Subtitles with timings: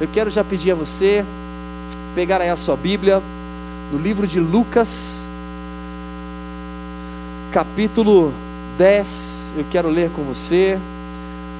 [0.00, 1.24] eu quero já pedir a você
[2.14, 3.20] pegar aí a sua Bíblia
[3.92, 5.26] no livro de Lucas,
[7.50, 8.32] capítulo
[8.76, 9.54] 10.
[9.56, 10.78] Eu quero ler com você.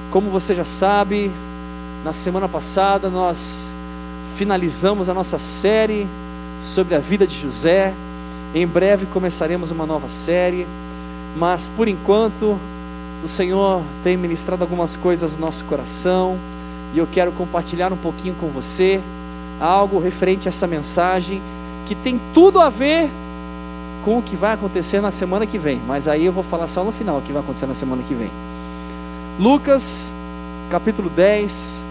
[0.09, 1.29] Como você já sabe,
[2.03, 3.73] na semana passada nós
[4.37, 6.07] finalizamos a nossa série
[6.61, 7.93] sobre a vida de José.
[8.55, 10.65] Em breve começaremos uma nova série,
[11.35, 12.57] mas por enquanto
[13.21, 16.39] o Senhor tem ministrado algumas coisas no nosso coração
[16.93, 19.01] e eu quero compartilhar um pouquinho com você
[19.59, 21.41] algo referente a essa mensagem
[21.85, 23.09] que tem tudo a ver
[24.03, 26.83] com o que vai acontecer na semana que vem, mas aí eu vou falar só
[26.83, 28.31] no final o que vai acontecer na semana que vem.
[29.39, 30.13] Lucas,
[30.69, 31.83] capítulo 10,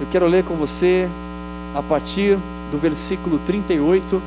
[0.00, 1.08] eu quero ler com você
[1.74, 2.38] a partir
[2.70, 4.22] do versículo 38.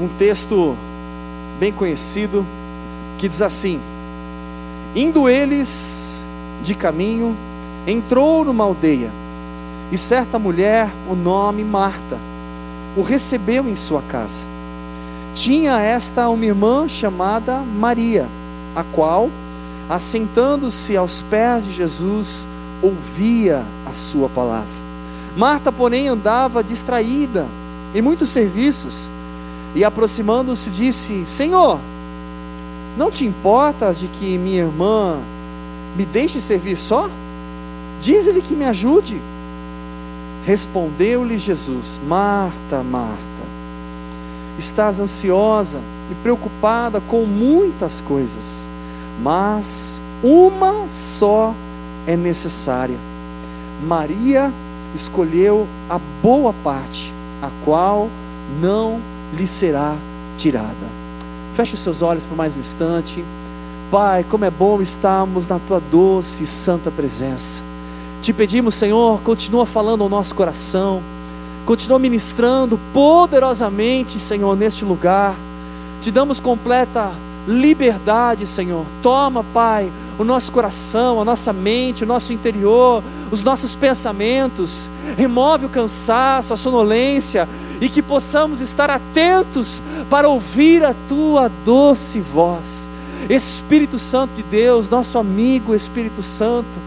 [0.00, 0.76] Um texto
[1.58, 2.46] bem conhecido
[3.18, 3.80] que diz assim:
[4.94, 6.21] Indo eles
[6.62, 7.36] de caminho,
[7.86, 9.10] entrou numa aldeia,
[9.90, 12.18] e certa mulher, o nome Marta,
[12.96, 14.46] o recebeu em sua casa.
[15.34, 18.28] Tinha esta uma irmã chamada Maria,
[18.74, 19.30] a qual,
[19.88, 22.46] assentando-se aos pés de Jesus,
[22.80, 24.82] ouvia a sua palavra.
[25.36, 27.46] Marta, porém, andava distraída
[27.94, 29.10] em muitos serviços,
[29.74, 31.80] e aproximando-se, disse: Senhor,
[32.96, 35.18] não te importas de que minha irmã
[35.96, 37.08] me deixe servir só?
[38.00, 39.20] Diz-lhe que me ajude.
[40.44, 43.42] Respondeu-lhe Jesus: Marta, Marta,
[44.58, 48.66] estás ansiosa e preocupada com muitas coisas,
[49.22, 51.54] mas uma só
[52.06, 52.98] é necessária.
[53.82, 54.52] Maria
[54.94, 58.08] escolheu a boa parte, a qual
[58.60, 59.00] não
[59.32, 59.96] lhe será
[60.36, 61.02] tirada.
[61.54, 63.24] Feche seus olhos por mais um instante.
[63.92, 67.62] Pai, como é bom estarmos na tua doce e santa presença.
[68.22, 71.02] Te pedimos, Senhor, continua falando ao nosso coração,
[71.66, 75.36] continua ministrando poderosamente, Senhor, neste lugar.
[76.00, 77.12] Te damos completa
[77.46, 78.86] liberdade, Senhor.
[79.02, 84.88] Toma, Pai, o nosso coração, a nossa mente, o nosso interior, os nossos pensamentos.
[85.18, 87.46] Remove o cansaço, a sonolência
[87.78, 92.90] e que possamos estar atentos para ouvir a tua doce voz.
[93.32, 96.78] Espírito Santo de Deus, nosso amigo Espírito Santo,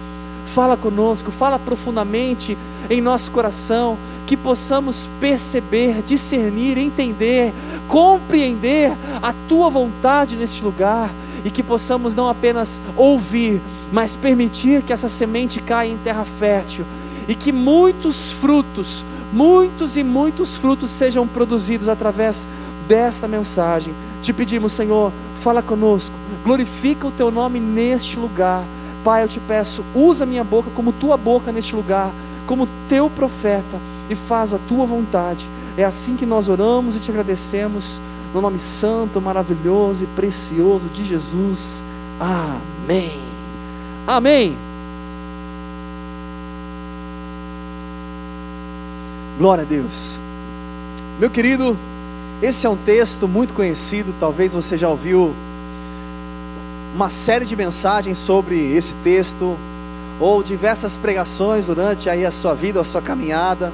[0.45, 2.55] fala conosco, fala profundamente
[2.87, 3.97] em nosso coração,
[4.27, 7.51] que possamos perceber, discernir, entender,
[7.87, 11.11] compreender a tua vontade neste lugar
[11.43, 13.59] e que possamos não apenas ouvir,
[13.91, 16.85] mas permitir que essa semente caia em terra fértil
[17.27, 19.03] e que muitos frutos,
[19.33, 22.47] muitos e muitos frutos sejam produzidos através
[22.87, 23.95] desta mensagem.
[24.21, 28.63] Te pedimos, Senhor, fala conosco, glorifica o teu nome neste lugar
[29.05, 32.11] Pai, eu te peço, usa minha boca como tua boca neste lugar,
[32.47, 33.79] como teu profeta,
[34.09, 35.47] e faz a tua vontade.
[35.77, 38.01] É assim que nós oramos e te agradecemos,
[38.33, 41.83] no nome santo, maravilhoso e precioso de Jesus.
[42.19, 43.11] Amém.
[44.07, 44.57] Amém.
[49.37, 50.19] Glória a Deus.
[51.19, 51.77] Meu querido,
[52.41, 55.35] esse é um texto muito conhecido, talvez você já ouviu
[56.95, 59.57] uma série de mensagens sobre esse texto,
[60.17, 63.73] ou diversas pregações durante aí a sua vida, a sua caminhada,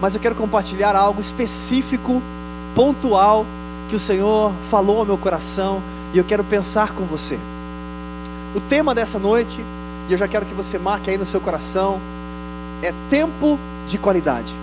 [0.00, 2.22] mas eu quero compartilhar algo específico,
[2.74, 3.44] pontual,
[3.90, 5.82] que o Senhor falou ao meu coração
[6.14, 7.38] e eu quero pensar com você.
[8.54, 9.62] O tema dessa noite,
[10.08, 12.00] e eu já quero que você marque aí no seu coração,
[12.82, 14.54] é tempo de qualidade.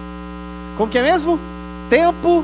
[0.75, 1.39] Como que é mesmo?
[1.87, 2.43] Tempo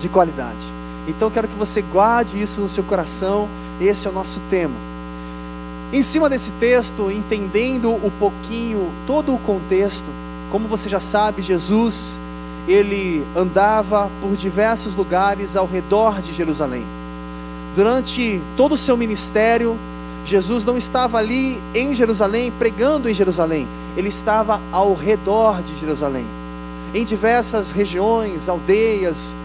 [0.00, 0.66] de qualidade.
[1.06, 3.48] Então eu quero que você guarde isso no seu coração,
[3.80, 4.95] esse é o nosso tema.
[5.92, 10.06] Em cima desse texto, entendendo o pouquinho, todo o contexto,
[10.50, 12.18] como você já sabe, Jesus,
[12.66, 16.84] ele andava por diversos lugares ao redor de Jerusalém.
[17.76, 19.78] Durante todo o seu ministério,
[20.24, 26.26] Jesus não estava ali em Jerusalém, pregando em Jerusalém, ele estava ao redor de Jerusalém,
[26.92, 29.36] em diversas regiões, aldeias,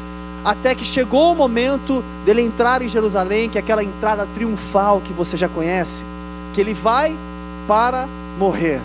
[0.44, 5.14] até que chegou o momento dele entrar em Jerusalém, que é aquela entrada triunfal que
[5.14, 6.04] você já conhece
[6.54, 7.18] que ele vai
[7.68, 8.08] para
[8.38, 8.82] morrer.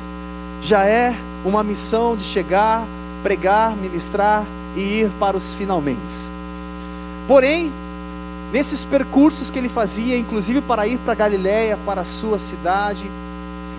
[0.61, 1.15] Já é
[1.45, 2.87] uma missão de chegar,
[3.23, 6.31] pregar, ministrar e ir para os finalmente.
[7.29, 7.73] Porém,
[8.53, 13.11] nesses percursos que ele fazia, inclusive para ir para Galiléia, para a sua cidade,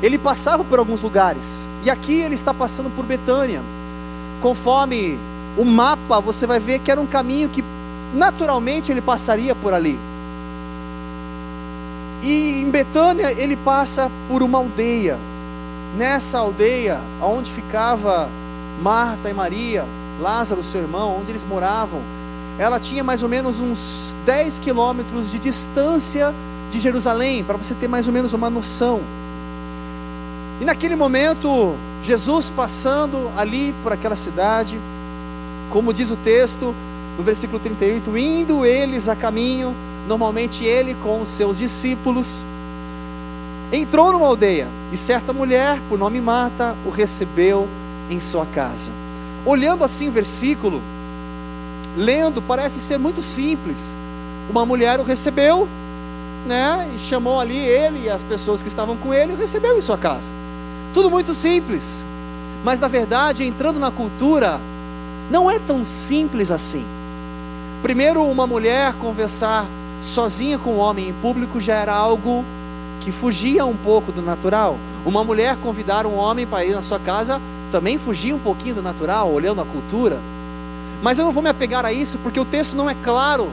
[0.01, 1.65] ele passava por alguns lugares.
[1.83, 3.61] E aqui ele está passando por Betânia.
[4.41, 5.17] Conforme
[5.57, 7.63] o mapa, você vai ver que era um caminho que
[8.13, 9.99] naturalmente ele passaria por ali.
[12.21, 15.17] E em Betânia ele passa por uma aldeia.
[15.95, 18.29] nessa aldeia, onde ficava
[18.81, 19.85] Marta e Maria,
[20.19, 22.01] Lázaro, seu irmão, onde eles moravam,
[22.59, 26.33] ela tinha mais ou menos uns 10 quilômetros de distância
[26.69, 29.01] de Jerusalém, para você ter mais ou menos uma noção.
[30.59, 34.79] E naquele momento, Jesus passando ali por aquela cidade,
[35.69, 36.75] como diz o texto,
[37.17, 39.75] no versículo 38, indo eles a caminho,
[40.07, 42.41] normalmente ele com os seus discípulos,
[43.71, 47.67] entrou numa aldeia, e certa mulher, por nome Marta, o recebeu
[48.09, 48.91] em sua casa.
[49.45, 50.81] Olhando assim o versículo,
[51.95, 53.95] lendo, parece ser muito simples.
[54.49, 55.67] Uma mulher o recebeu,
[56.45, 59.81] né, e chamou ali ele e as pessoas que estavam com ele, e recebeu em
[59.81, 60.31] sua casa.
[60.93, 62.05] Tudo muito simples.
[62.63, 64.59] Mas na verdade, entrando na cultura,
[65.29, 66.85] não é tão simples assim.
[67.81, 69.67] Primeiro, uma mulher conversar
[69.99, 72.43] sozinha com um homem em público já era algo
[73.01, 74.77] que fugia um pouco do natural.
[75.05, 77.41] Uma mulher convidar um homem para ir na sua casa
[77.71, 80.19] também fugia um pouquinho do natural, olhando a cultura.
[81.01, 83.49] Mas eu não vou me apegar a isso porque o texto não é claro.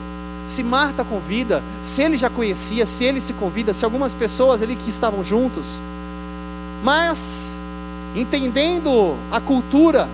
[0.47, 4.77] Se Marta convida, se ele já conhecia, se ele se convida, se algumas pessoas ali
[4.77, 5.81] que estavam juntos.
[6.83, 7.57] Mas,
[8.15, 10.09] entendendo a cultura,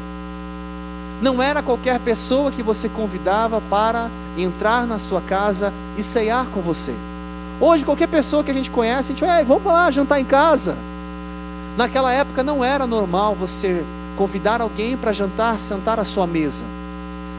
[1.20, 6.60] não era qualquer pessoa que você convidava para entrar na sua casa e ceiar com
[6.60, 6.94] você.
[7.60, 10.76] Hoje, qualquer pessoa que a gente conhece, a gente vai, vamos lá jantar em casa.
[11.76, 13.84] Naquela época não era normal você
[14.16, 16.64] convidar alguém para jantar, sentar à sua mesa.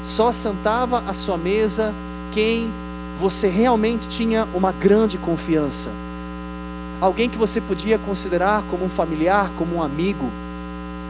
[0.04, 1.94] Só sentava à sua mesa
[2.32, 2.72] quem
[3.20, 5.90] você realmente tinha uma grande confiança.
[7.00, 10.30] Alguém que você podia considerar como um familiar, como um amigo.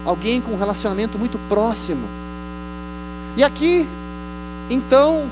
[0.06, 2.08] Alguém com um relacionamento muito próximo.
[3.38, 3.88] E aqui,
[4.70, 5.30] então,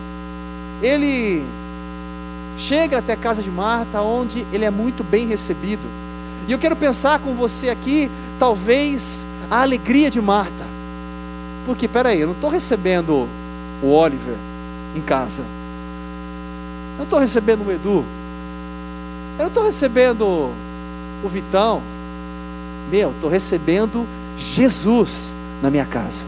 [0.82, 1.44] ele
[2.58, 5.88] chega até a casa de Marta, onde ele é muito bem recebido.
[6.48, 10.68] E eu quero pensar com você aqui, talvez, a alegria de Marta.
[11.66, 13.28] Porque, peraí, eu não estou recebendo
[13.82, 14.36] o Oliver
[14.96, 15.44] em casa.
[16.94, 18.04] Eu não estou recebendo o Edu.
[19.38, 20.52] Eu não estou recebendo
[21.24, 21.82] o Vitão.
[22.92, 24.06] Meu, estou recebendo
[24.36, 26.26] Jesus na minha casa.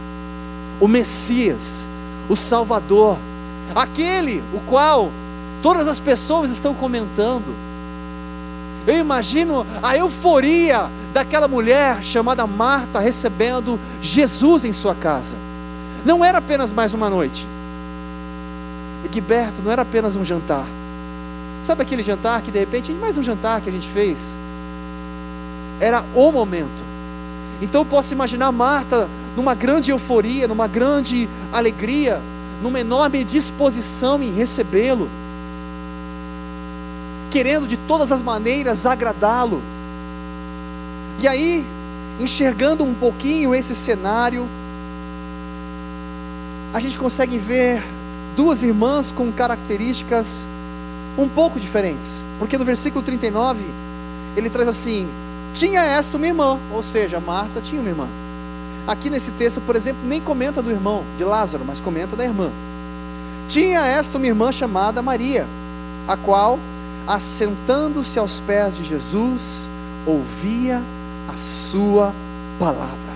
[0.80, 1.88] O Messias,
[2.28, 3.18] o Salvador,
[3.74, 5.10] aquele o qual
[5.62, 7.54] Todas as pessoas estão comentando.
[8.84, 15.36] Eu imagino a euforia daquela mulher chamada Marta recebendo Jesus em sua casa.
[16.04, 17.46] Não era apenas mais uma noite.
[19.04, 20.66] Egberto, não era apenas um jantar.
[21.60, 24.36] Sabe aquele jantar que de repente, mais um jantar que a gente fez?
[25.78, 26.84] Era o momento.
[27.60, 32.20] Então eu posso imaginar Marta numa grande euforia, numa grande alegria,
[32.62, 35.10] numa enorme disposição em recebê-lo
[37.32, 39.62] querendo de todas as maneiras agradá-lo.
[41.18, 41.64] E aí,
[42.20, 44.46] enxergando um pouquinho esse cenário,
[46.74, 47.82] a gente consegue ver
[48.36, 50.44] duas irmãs com características
[51.16, 52.22] um pouco diferentes.
[52.38, 53.64] Porque no versículo 39,
[54.36, 55.08] ele traz assim:
[55.54, 58.08] Tinha esta uma irmã, ou seja, Marta tinha uma irmã.
[58.86, 62.50] Aqui nesse texto, por exemplo, nem comenta do irmão de Lázaro, mas comenta da irmã.
[63.48, 65.46] Tinha esta uma irmã chamada Maria,
[66.08, 66.58] a qual
[67.06, 69.68] assentando-se aos pés de Jesus,
[70.06, 70.82] ouvia
[71.28, 72.14] a sua
[72.58, 73.12] palavra.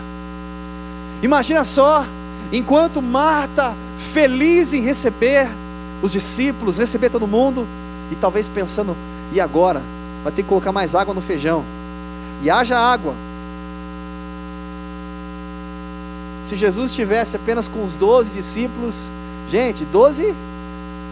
[1.23, 2.05] Imagina só,
[2.53, 5.49] enquanto Marta, feliz em receber
[6.03, 7.67] os discípulos, receber todo mundo,
[8.11, 8.97] e talvez pensando,
[9.33, 9.83] e agora?
[10.23, 11.65] Vai ter que colocar mais água no feijão.
[12.43, 13.15] E haja água.
[16.47, 19.11] Se Jesus estivesse apenas com os doze discípulos,
[19.49, 20.33] gente, doze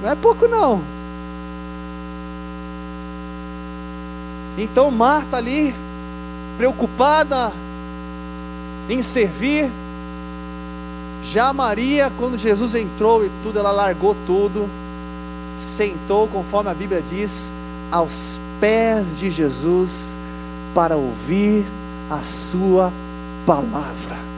[0.01, 0.81] não é pouco não.
[4.57, 5.75] Então Marta ali,
[6.57, 7.51] preocupada
[8.89, 9.73] em servir,
[11.21, 14.71] já Maria, quando Jesus entrou e tudo, ela largou tudo,
[15.53, 17.53] sentou, conforme a Bíblia diz,
[17.91, 20.17] aos pés de Jesus
[20.73, 21.67] para ouvir
[22.09, 22.93] a sua
[23.45, 24.34] palavra.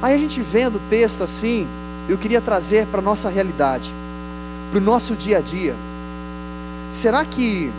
[0.00, 1.66] Aí a gente vendo o texto assim,
[2.08, 3.92] eu queria trazer para a nossa realidade,
[4.70, 5.74] para o nosso dia a dia.
[6.90, 7.70] Será que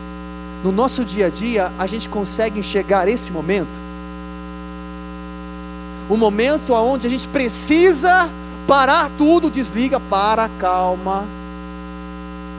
[0.64, 3.80] no nosso dia a dia a gente consegue enxergar esse momento?
[6.10, 8.30] O momento onde a gente precisa
[8.68, 11.26] parar tudo, desliga, para, calma.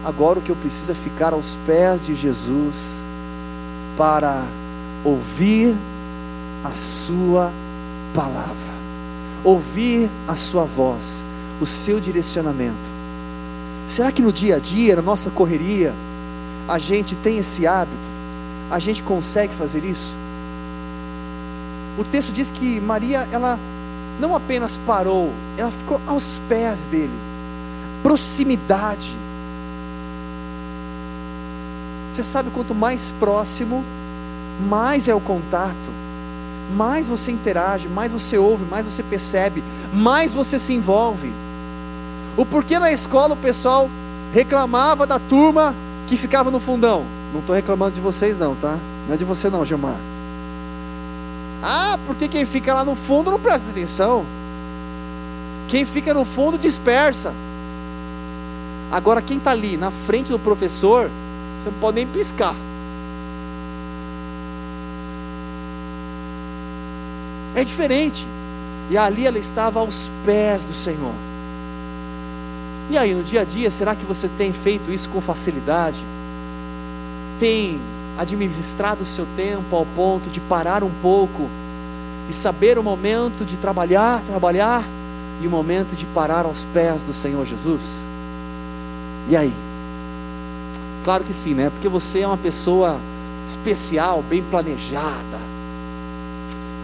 [0.05, 3.05] Agora o que eu preciso é ficar aos pés de Jesus
[3.97, 4.45] para
[5.05, 5.77] ouvir
[6.65, 7.53] a Sua
[8.15, 8.73] palavra,
[9.45, 11.25] ouvir a Sua voz,
[11.61, 13.01] o seu direcionamento.
[13.87, 15.95] Será que no dia a dia, na nossa correria,
[16.69, 18.09] a gente tem esse hábito,
[18.71, 20.15] a gente consegue fazer isso?
[22.01, 23.59] o texto diz que Maria, ela
[24.19, 27.13] não apenas parou, ela ficou aos pés dele.
[28.03, 29.15] Proximidade.
[32.11, 33.85] Você sabe quanto mais próximo,
[34.69, 35.91] mais é o contato,
[36.71, 39.63] mais você interage, mais você ouve, mais você percebe,
[39.93, 41.33] mais você se envolve.
[42.37, 43.91] O porquê na escola o pessoal
[44.33, 45.75] reclamava da turma
[46.07, 47.05] que ficava no fundão?
[47.33, 48.79] Não estou reclamando de vocês, não, tá?
[49.07, 49.97] Não é de você, não, Gilmar.
[51.63, 54.25] Ah, porque quem fica lá no fundo não presta atenção.
[55.69, 57.35] Quem fica no fundo dispersa.
[58.91, 61.11] Agora, quem está ali na frente do professor,
[61.59, 62.55] você não pode nem piscar.
[67.55, 68.27] É diferente.
[68.91, 71.15] E ali ela estava aos pés do Senhor.
[72.91, 76.05] E aí, no dia a dia, será que você tem feito isso com facilidade?
[77.39, 77.81] Tem
[78.19, 81.49] administrado o seu tempo ao ponto de parar um pouco
[82.29, 84.85] e saber o momento de trabalhar, trabalhar
[85.41, 88.05] e o momento de parar aos pés do Senhor Jesus?
[89.29, 89.55] E aí?
[91.05, 91.71] Claro que sim, né?
[91.71, 93.01] Porque você é uma pessoa
[93.47, 95.50] especial, bem planejada.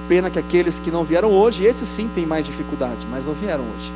[0.08, 3.64] Pena que aqueles que não vieram hoje, esses sim têm mais dificuldade, mas não vieram
[3.76, 3.92] hoje.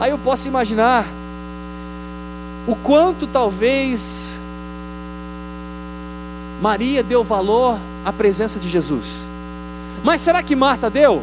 [0.00, 1.06] Aí eu posso imaginar
[2.66, 4.38] o quanto talvez
[6.60, 9.26] Maria deu valor à presença de Jesus.
[10.04, 11.22] Mas será que Marta deu?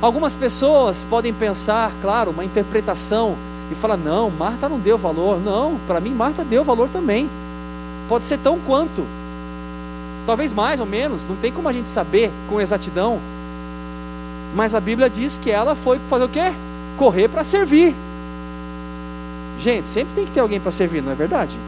[0.00, 3.36] Algumas pessoas podem pensar, claro, uma interpretação
[3.70, 5.40] e falar: não, Marta não deu valor.
[5.40, 7.30] Não, para mim, Marta deu valor também.
[8.08, 9.06] Pode ser tão quanto,
[10.26, 13.20] talvez mais ou menos, não tem como a gente saber com exatidão.
[14.54, 16.52] Mas a Bíblia diz que ela foi fazer o quê?
[16.96, 17.94] Correr para servir.
[19.58, 21.58] Gente, sempre tem que ter alguém para servir, não é verdade?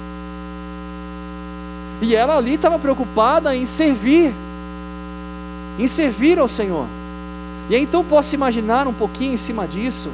[2.00, 4.34] E ela ali estava preocupada em servir,
[5.78, 6.86] em servir ao Senhor.
[7.68, 10.10] E aí, então posso imaginar um pouquinho em cima disso.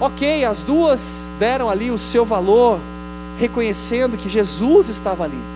[0.00, 2.80] Ok, as duas deram ali o seu valor,
[3.38, 5.55] reconhecendo que Jesus estava ali.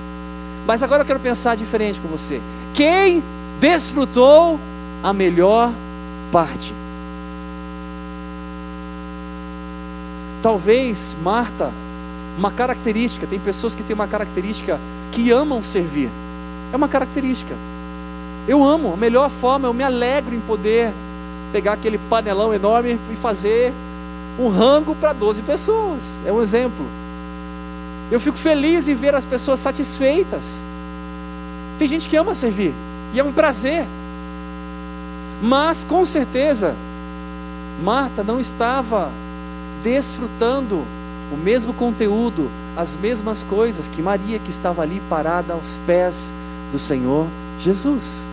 [0.71, 2.41] Mas agora eu quero pensar diferente com você.
[2.73, 3.25] Quem
[3.59, 4.57] desfrutou
[5.03, 5.73] a melhor
[6.31, 6.73] parte?
[10.41, 11.73] Talvez Marta,
[12.39, 14.79] uma característica, tem pessoas que têm uma característica
[15.11, 16.09] que amam servir.
[16.73, 17.57] É uma característica.
[18.47, 20.93] Eu amo, a melhor forma, eu me alegro em poder
[21.53, 23.73] pegar aquele panelão enorme e fazer
[24.39, 26.21] um rango para 12 pessoas.
[26.25, 26.87] É um exemplo.
[28.11, 30.61] Eu fico feliz em ver as pessoas satisfeitas.
[31.79, 32.75] Tem gente que ama servir,
[33.15, 33.87] e é um prazer.
[35.43, 36.77] Mas, com certeza,
[37.83, 39.11] Marta não estava
[39.83, 40.85] desfrutando
[41.33, 46.35] o mesmo conteúdo, as mesmas coisas que Maria, que estava ali parada aos pés
[46.71, 47.27] do Senhor
[47.59, 48.27] Jesus.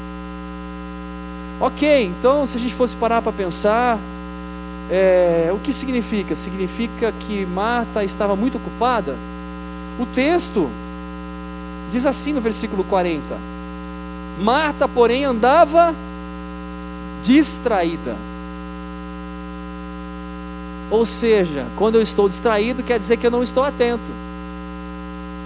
[1.59, 3.99] Ok, então, se a gente fosse parar para pensar,
[4.89, 6.35] é, o que significa?
[6.35, 9.17] Significa que Marta estava muito ocupada?
[9.99, 10.69] O texto
[11.89, 13.37] diz assim no versículo 40:
[14.39, 15.95] Marta, porém, andava
[17.21, 18.15] distraída.
[20.89, 24.11] Ou seja, quando eu estou distraído, quer dizer que eu não estou atento.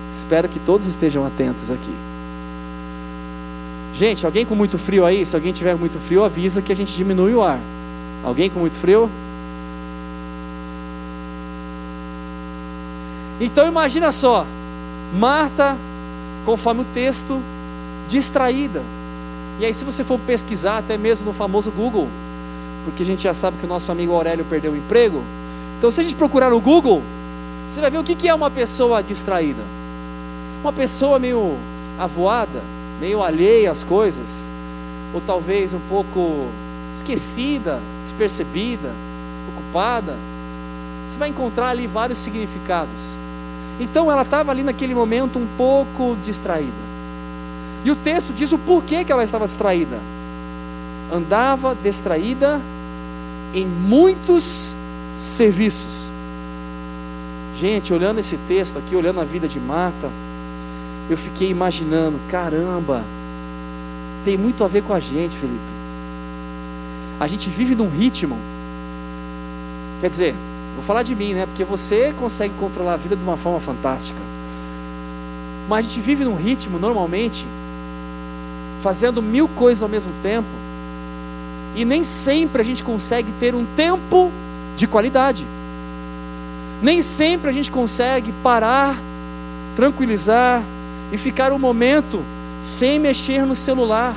[0.10, 1.96] Espero que todos estejam atentos aqui.
[3.94, 5.26] Gente, alguém com muito frio aí?
[5.26, 7.60] Se alguém tiver muito frio, avisa que a gente diminui o ar.
[8.24, 9.10] Alguém com muito frio?
[13.44, 14.46] Então imagina só,
[15.12, 15.76] Marta,
[16.46, 17.42] conforme o texto,
[18.08, 18.84] distraída.
[19.60, 22.08] E aí, se você for pesquisar, até mesmo no famoso Google,
[22.86, 25.24] porque a gente já sabe que o nosso amigo Aurélio perdeu o emprego.
[25.78, 27.02] Então, se a gente procurar no Google,
[27.66, 29.64] você vai ver o que é uma pessoa distraída.
[30.62, 31.58] Uma pessoa meio
[31.98, 32.62] avoada,
[33.00, 34.48] meio alheia às coisas,
[35.16, 36.46] ou talvez um pouco
[36.94, 38.94] esquecida, despercebida,
[39.50, 40.16] ocupada.
[41.08, 43.16] Você vai encontrar ali vários significados.
[43.82, 46.72] Então ela estava ali naquele momento um pouco distraída.
[47.84, 50.00] E o texto diz o porquê que ela estava distraída.
[51.12, 52.62] Andava distraída
[53.56, 54.76] em muitos
[55.16, 56.12] serviços.
[57.56, 60.12] Gente, olhando esse texto aqui, olhando a vida de Marta,
[61.10, 63.04] eu fiquei imaginando, caramba,
[64.24, 65.60] tem muito a ver com a gente, Felipe.
[67.20, 68.38] A gente vive num ritmo,
[70.00, 70.36] quer dizer,
[70.76, 71.46] Vou falar de mim, né?
[71.46, 74.20] Porque você consegue controlar a vida de uma forma fantástica.
[75.68, 77.46] Mas a gente vive num ritmo, normalmente,
[78.82, 80.50] fazendo mil coisas ao mesmo tempo,
[81.76, 84.32] e nem sempre a gente consegue ter um tempo
[84.76, 85.48] de qualidade.
[86.82, 88.98] Nem sempre a gente consegue parar,
[89.76, 90.64] tranquilizar
[91.12, 92.24] e ficar um momento
[92.60, 94.16] sem mexer no celular,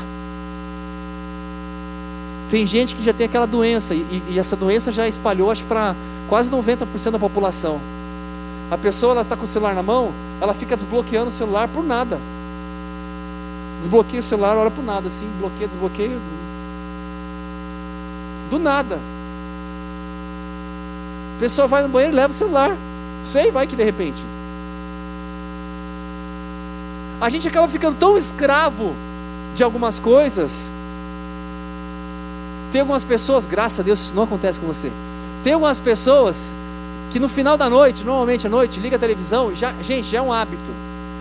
[2.51, 5.69] Tem gente que já tem aquela doença, e, e essa doença já espalhou, acho que
[5.69, 5.97] para
[6.35, 7.81] quase 90% da população.
[8.69, 11.85] A pessoa ela está com o celular na mão, ela fica desbloqueando o celular por
[11.85, 12.21] nada.
[13.79, 16.19] Desbloqueia o celular, olha por nada, assim, bloqueia, desbloqueia.
[18.51, 18.99] Do nada.
[21.37, 22.77] A pessoa vai no banheiro e leva o celular.
[23.23, 24.27] Sei, vai que de repente.
[27.21, 28.93] A gente acaba ficando tão escravo
[29.55, 30.69] de algumas coisas.
[32.73, 34.91] Tem algumas pessoas, graças a Deus, isso não acontece com você.
[35.45, 36.55] Tem algumas pessoas
[37.11, 40.23] que no final da noite, normalmente à noite, liga a televisão, já, gente, já é
[40.23, 40.73] um hábito.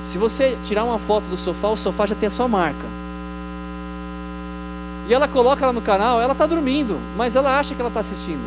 [0.01, 2.85] Se você tirar uma foto do sofá, o sofá já tem a sua marca.
[5.09, 7.99] E ela coloca ela no canal, ela está dormindo, mas ela acha que ela está
[7.99, 8.41] assistindo.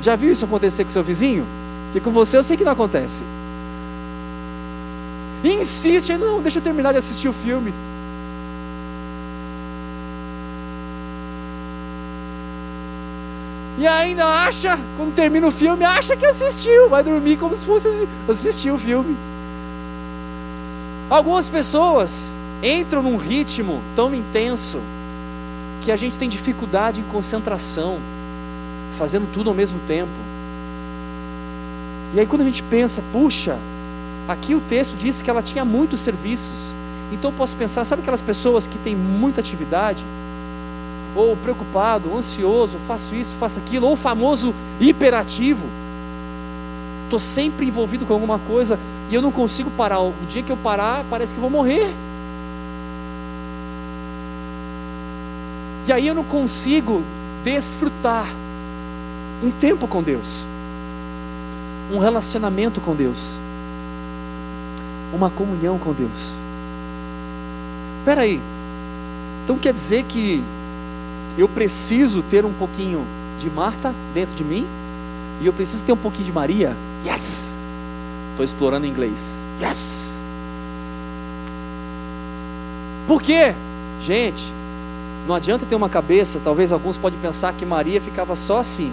[0.00, 1.44] Já viu isso acontecer com seu vizinho?
[1.92, 3.24] Que com você eu sei que não acontece.
[5.42, 7.74] E insiste, não, deixa eu terminar de assistir o filme.
[13.78, 17.88] E ainda acha, quando termina o filme, acha que assistiu, vai dormir como se fosse
[18.26, 19.16] assistir o filme.
[21.10, 24.80] Algumas pessoas entram num ritmo tão intenso
[25.82, 28.00] que a gente tem dificuldade em concentração,
[28.98, 30.10] fazendo tudo ao mesmo tempo.
[32.14, 33.58] E aí quando a gente pensa, puxa,
[34.26, 36.74] aqui o texto diz que ela tinha muitos serviços.
[37.12, 40.04] Então eu posso pensar, sabe aquelas pessoas que têm muita atividade?
[41.16, 45.64] Ou preocupado, ansioso, faço isso, faço aquilo, ou o famoso hiperativo.
[47.04, 48.78] Estou sempre envolvido com alguma coisa
[49.10, 50.00] e eu não consigo parar.
[50.00, 51.92] O dia que eu parar, parece que vou morrer.
[55.86, 57.02] E aí eu não consigo
[57.44, 58.26] desfrutar
[59.42, 60.44] um tempo com Deus,
[61.92, 63.38] um relacionamento com Deus,
[65.14, 66.34] uma comunhão com Deus.
[68.00, 68.40] Espera aí,
[69.44, 70.42] então quer dizer que
[71.36, 73.06] eu preciso ter um pouquinho
[73.38, 74.66] de Marta dentro de mim
[75.40, 76.76] e eu preciso ter um pouquinho de Maria.
[77.04, 77.58] Yes!
[78.30, 79.38] Estou explorando inglês.
[79.60, 80.22] Yes!
[83.06, 83.54] Por quê?
[84.00, 84.52] Gente,
[85.26, 88.92] não adianta ter uma cabeça, talvez alguns podem pensar que Maria ficava só assim,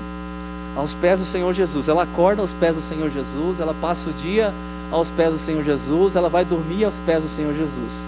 [0.75, 1.87] aos pés do Senhor Jesus.
[1.87, 4.53] Ela acorda aos pés do Senhor Jesus, ela passa o dia
[4.91, 8.07] aos pés do Senhor Jesus, ela vai dormir aos pés do Senhor Jesus.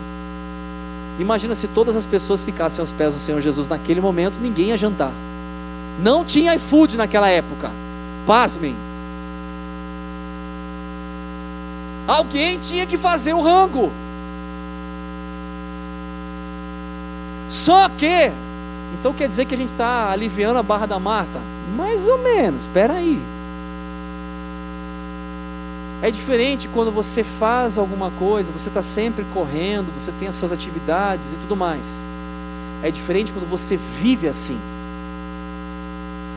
[1.17, 4.77] Imagina se todas as pessoas ficassem aos pés do Senhor Jesus naquele momento, ninguém ia
[4.77, 5.11] jantar.
[5.99, 7.71] Não tinha iFood naquela época.
[8.25, 8.75] Pasmem.
[12.07, 13.91] Alguém tinha que fazer o rango.
[17.47, 18.31] Só que,
[18.99, 21.39] então quer dizer que a gente está aliviando a barra da Marta?
[21.75, 23.34] Mais ou menos, espera aí.
[26.05, 30.51] É diferente quando você faz alguma coisa, você está sempre correndo, você tem as suas
[30.51, 31.99] atividades e tudo mais.
[32.83, 34.59] É diferente quando você vive assim.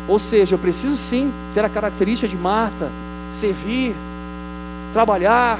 [0.09, 2.91] Ou seja, eu preciso sim ter a característica de Marta,
[3.29, 3.95] servir,
[4.91, 5.59] trabalhar,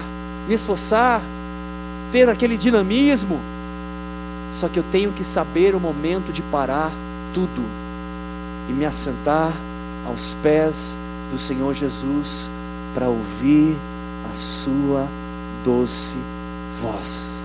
[0.49, 1.21] me esforçar,
[2.11, 3.39] ter aquele dinamismo.
[4.51, 6.91] Só que eu tenho que saber o momento de parar
[7.35, 7.63] tudo
[8.71, 9.53] e me assentar
[10.07, 10.97] aos pés
[11.31, 12.49] do Senhor Jesus
[12.95, 13.77] para ouvir
[14.31, 15.09] a sua
[15.65, 16.19] doce
[16.81, 17.45] voz.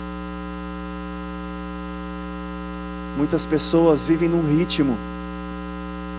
[3.18, 4.98] Muitas pessoas vivem num ritmo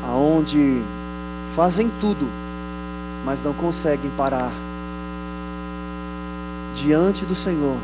[0.03, 0.83] aonde
[1.55, 2.29] fazem tudo,
[3.25, 4.53] mas não conseguem parar
[6.75, 7.77] diante do Senhor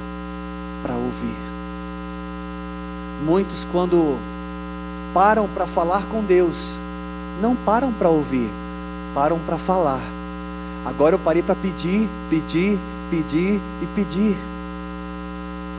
[0.82, 1.36] para ouvir.
[3.24, 4.18] Muitos quando
[5.12, 6.78] param para falar com Deus,
[7.40, 8.50] não param para ouvir,
[9.14, 10.00] param para falar
[10.84, 12.78] Agora eu parei para pedir, pedir,
[13.10, 14.36] pedir e pedir.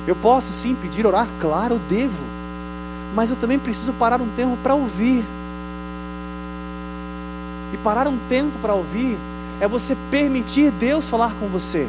[0.05, 2.23] Eu posso sim pedir, orar, claro, devo.
[3.15, 5.25] Mas eu também preciso parar um tempo para ouvir.
[7.73, 9.17] E parar um tempo para ouvir
[9.59, 11.87] é você permitir Deus falar com você.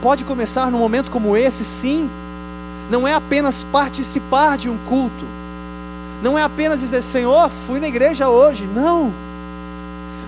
[0.00, 2.08] Pode começar num momento como esse, sim.
[2.90, 5.26] Não é apenas participar de um culto.
[6.22, 8.66] Não é apenas dizer, Senhor, fui na igreja hoje.
[8.66, 9.12] Não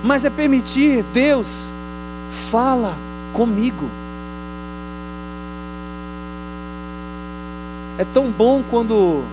[0.05, 1.71] mas é permitir, Deus,
[2.51, 2.95] fala
[3.33, 3.89] comigo.
[7.97, 9.25] É tão bom quando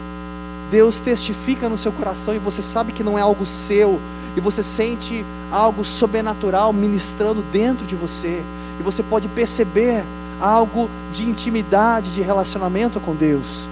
[0.69, 3.99] Deus testifica no seu coração e você sabe que não é algo seu,
[4.34, 8.41] e você sente algo sobrenatural ministrando dentro de você,
[8.79, 10.05] e você pode perceber
[10.39, 13.67] algo de intimidade, de relacionamento com Deus.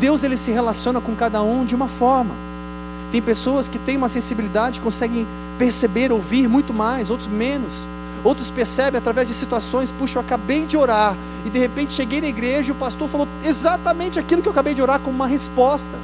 [0.00, 2.34] Deus ele se relaciona com cada um de uma forma.
[3.12, 5.26] Tem pessoas que têm uma sensibilidade, conseguem
[5.58, 7.86] perceber, ouvir muito mais, outros menos.
[8.24, 12.28] Outros percebem através de situações, puxa, eu acabei de orar, e de repente cheguei na
[12.28, 15.96] igreja e o pastor falou exatamente aquilo que eu acabei de orar como uma resposta.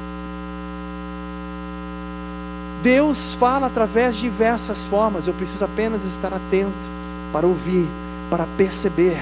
[2.83, 6.91] Deus fala através de diversas formas, eu preciso apenas estar atento
[7.33, 7.89] para ouvir,
[8.31, 9.19] para perceber.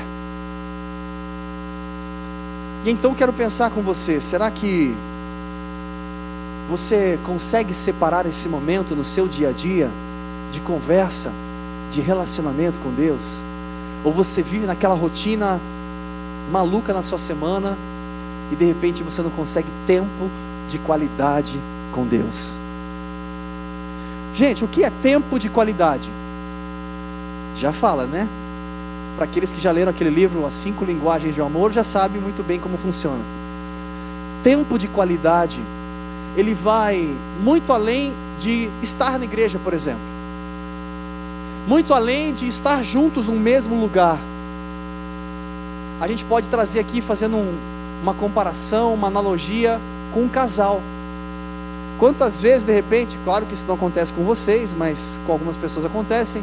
[2.84, 4.94] E então quero pensar com você: será que
[6.68, 9.90] você consegue separar esse momento no seu dia a dia
[10.52, 11.32] de conversa,
[11.90, 13.42] de relacionamento com Deus?
[14.04, 15.60] Ou você vive naquela rotina
[16.50, 17.76] maluca na sua semana
[18.50, 20.30] e de repente você não consegue tempo
[20.68, 21.58] de qualidade
[21.90, 22.56] com Deus?
[24.34, 26.10] Gente, o que é tempo de qualidade?
[27.54, 28.28] Já fala, né?
[29.16, 32.42] Para aqueles que já leram aquele livro, As Cinco Linguagens do Amor, já sabem muito
[32.42, 33.20] bem como funciona.
[34.42, 35.62] Tempo de qualidade,
[36.36, 40.11] ele vai muito além de estar na igreja, por exemplo.
[41.66, 44.18] Muito além de estar juntos no mesmo lugar.
[46.00, 47.56] A gente pode trazer aqui, fazendo um,
[48.02, 49.80] uma comparação, uma analogia
[50.12, 50.80] com um casal.
[51.98, 55.86] Quantas vezes, de repente, claro que isso não acontece com vocês, mas com algumas pessoas
[55.86, 56.42] acontecem.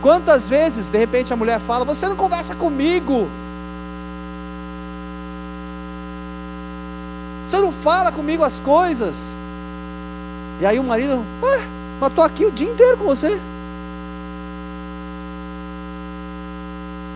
[0.00, 3.28] Quantas vezes, de repente, a mulher fala: Você não conversa comigo.
[7.44, 9.34] Você não fala comigo as coisas.
[10.60, 11.58] E aí o marido, ué,
[12.00, 13.38] mas estou aqui o dia inteiro com você.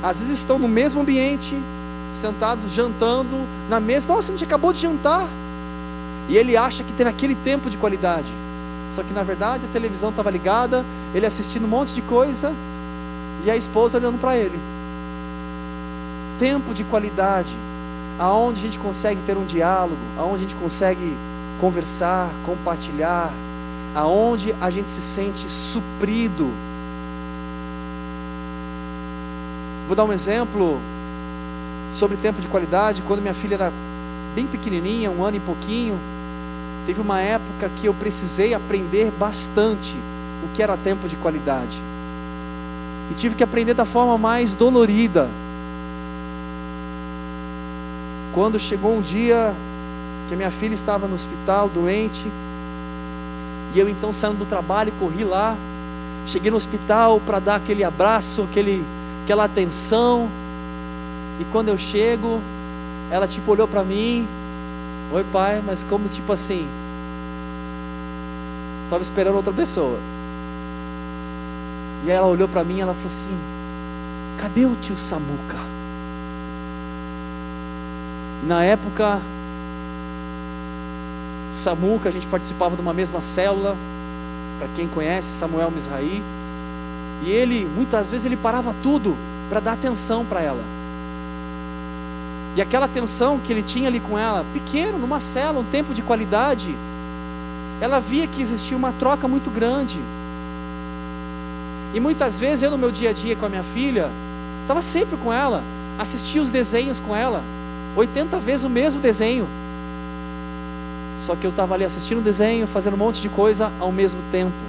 [0.03, 1.57] Às vezes estão no mesmo ambiente,
[2.11, 4.09] sentados, jantando, na mesa.
[4.09, 5.27] Nossa, a gente acabou de jantar.
[6.29, 8.33] E ele acha que teve aquele tempo de qualidade.
[8.91, 10.85] Só que na verdade a televisão estava ligada,
[11.15, 12.53] ele assistindo um monte de coisa
[13.45, 14.59] e a esposa olhando para ele.
[16.39, 17.57] Tempo de qualidade,
[18.19, 21.17] aonde a gente consegue ter um diálogo, aonde a gente consegue
[21.61, 23.33] conversar, compartilhar,
[23.95, 26.51] aonde a gente se sente suprido.
[29.89, 30.81] Vou dar um exemplo
[31.91, 33.03] sobre tempo de qualidade.
[33.03, 33.73] Quando minha filha era
[34.37, 35.99] bem pequenininha, um ano e pouquinho,
[36.89, 39.95] Teve uma época que eu precisei aprender bastante
[40.43, 41.79] o que era tempo de qualidade.
[43.11, 45.29] E tive que aprender da forma mais dolorida.
[48.33, 49.55] Quando chegou um dia
[50.29, 52.33] que a minha filha estava no hospital, doente,
[53.75, 55.59] e eu então saindo do trabalho, corri lá,
[56.25, 58.83] cheguei no hospital para dar aquele abraço, aquele,
[59.29, 60.31] aquela atenção.
[61.39, 62.41] E quando eu chego,
[63.11, 64.27] ela tipo olhou para mim,
[65.13, 66.67] Oi, pai, mas como tipo assim?
[68.85, 69.99] Estava esperando outra pessoa.
[72.07, 73.39] E ela olhou para mim e ela falou assim:
[74.39, 75.59] Cadê o tio Samuca?
[78.47, 79.21] Na época,
[81.55, 83.77] Samuca, a gente participava de uma mesma célula.
[84.59, 86.23] Para quem conhece, Samuel Misraí.
[87.23, 89.17] E ele, muitas vezes, ele parava tudo
[89.49, 90.63] para dar atenção para ela.
[92.57, 96.03] E aquela atenção que ele tinha ali com ela, pequeno, numa cela, um tempo de
[96.03, 96.75] qualidade,
[97.81, 100.01] ela via que existia uma troca muito grande.
[101.95, 104.11] E muitas vezes eu no meu dia a dia com a minha filha,
[104.63, 105.63] estava sempre com ela,
[105.99, 107.43] assistia os desenhos com ela,
[107.97, 109.49] 80 vezes o mesmo desenho.
[111.17, 114.21] Só que eu estava ali assistindo o desenho, fazendo um monte de coisa ao mesmo
[114.31, 114.68] tempo.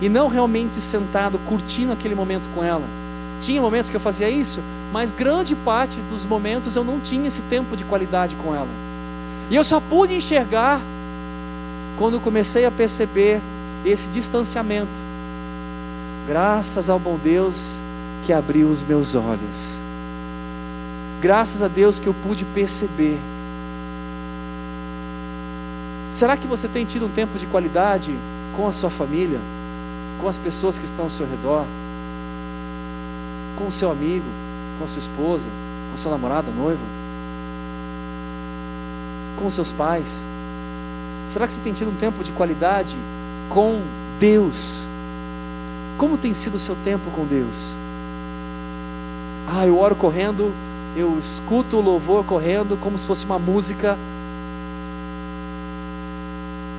[0.00, 2.84] E não realmente sentado, curtindo aquele momento com ela.
[3.40, 4.60] Tinha momentos que eu fazia isso,
[4.92, 8.68] mas grande parte dos momentos eu não tinha esse tempo de qualidade com ela.
[9.50, 10.80] E eu só pude enxergar
[11.96, 13.40] quando comecei a perceber
[13.84, 14.92] esse distanciamento.
[16.26, 17.80] Graças ao bom Deus
[18.24, 19.80] que abriu os meus olhos.
[21.20, 23.18] Graças a Deus que eu pude perceber.
[26.10, 28.16] Será que você tem tido um tempo de qualidade
[28.56, 29.40] com a sua família,
[30.20, 31.64] com as pessoas que estão ao seu redor,
[33.56, 34.26] com o seu amigo?
[34.76, 35.50] com a sua esposa,
[35.88, 36.84] com a sua namorada, noiva,
[39.36, 40.24] com os seus pais?
[41.26, 42.96] Será que você tem tido um tempo de qualidade
[43.48, 43.82] com
[44.18, 44.86] Deus?
[45.98, 47.76] Como tem sido o seu tempo com Deus?
[49.48, 50.52] Ah, eu oro correndo,
[50.94, 53.96] eu escuto o louvor correndo como se fosse uma música.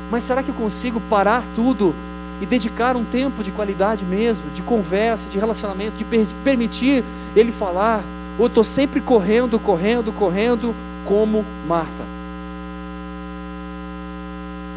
[0.09, 1.93] Mas será que eu consigo parar tudo
[2.41, 7.03] e dedicar um tempo de qualidade mesmo, de conversa, de relacionamento, de per permitir
[7.35, 8.03] ele falar,
[8.37, 12.05] ou estou sempre correndo, correndo, correndo, como Marta?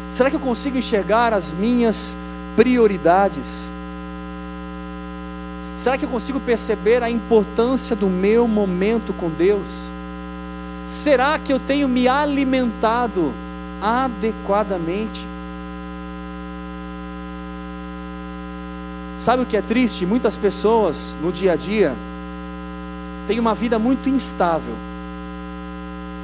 [0.09, 2.15] Será que eu consigo enxergar as minhas
[2.55, 3.69] prioridades?
[5.75, 9.83] Será que eu consigo perceber a importância do meu momento com Deus?
[10.85, 13.33] Será que eu tenho me alimentado
[13.81, 15.30] adequadamente?
[19.21, 20.03] Sabe o que é triste?
[20.03, 21.95] Muitas pessoas no dia a dia
[23.27, 24.73] têm uma vida muito instável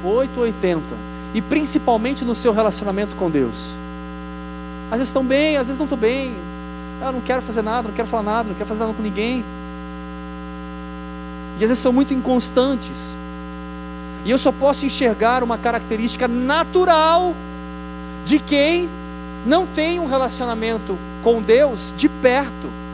[0.02, 0.96] 880
[1.32, 3.70] e principalmente no seu relacionamento com Deus.
[4.90, 6.34] Às vezes estão bem, às vezes não estão bem.
[7.00, 9.44] Eu não quero fazer nada, não quero falar nada, não quero fazer nada com ninguém.
[11.52, 13.16] E às vezes são muito inconstantes.
[14.24, 17.32] E eu só posso enxergar uma característica natural
[18.24, 18.90] de quem
[19.46, 22.87] não tem um relacionamento com Deus de perto.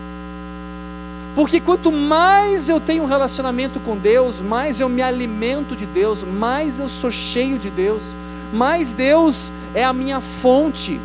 [1.34, 6.22] Porque quanto mais eu tenho um relacionamento com Deus, mais eu me alimento de Deus,
[6.22, 8.14] mais eu sou cheio de Deus,
[8.52, 11.00] mais Deus é a minha fonte,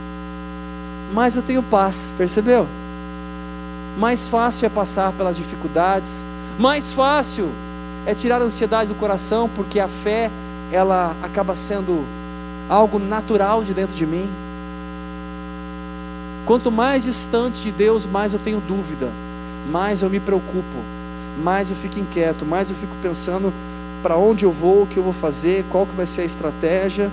[1.12, 2.68] mais eu tenho paz, percebeu?
[3.98, 6.24] Mais fácil é passar pelas dificuldades,
[6.60, 7.50] mais fácil
[8.06, 10.30] é tirar a ansiedade do coração, porque a fé,
[10.72, 12.06] ela acaba sendo
[12.70, 14.30] algo natural de dentro de mim.
[16.46, 19.12] Quanto mais distante de Deus, mais eu tenho dúvida,
[19.67, 20.78] mais eu me preocupo,
[21.43, 23.54] mais eu fico inquieto, mais eu fico pensando
[24.02, 27.12] para onde eu vou, o que eu vou fazer, qual que vai ser a estratégia.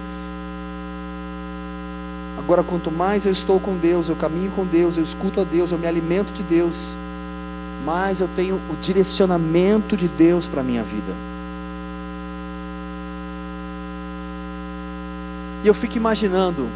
[2.39, 5.73] Agora, quanto mais eu estou com Deus, eu caminho com Deus, eu escuto a Deus,
[5.73, 6.97] eu me alimento de Deus,
[7.85, 11.13] mais eu tenho o direcionamento de Deus para a minha vida.
[15.65, 16.69] E eu fico imaginando,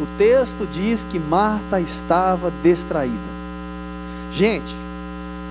[0.00, 3.29] o texto diz que Marta estava distraída.
[4.30, 4.76] Gente,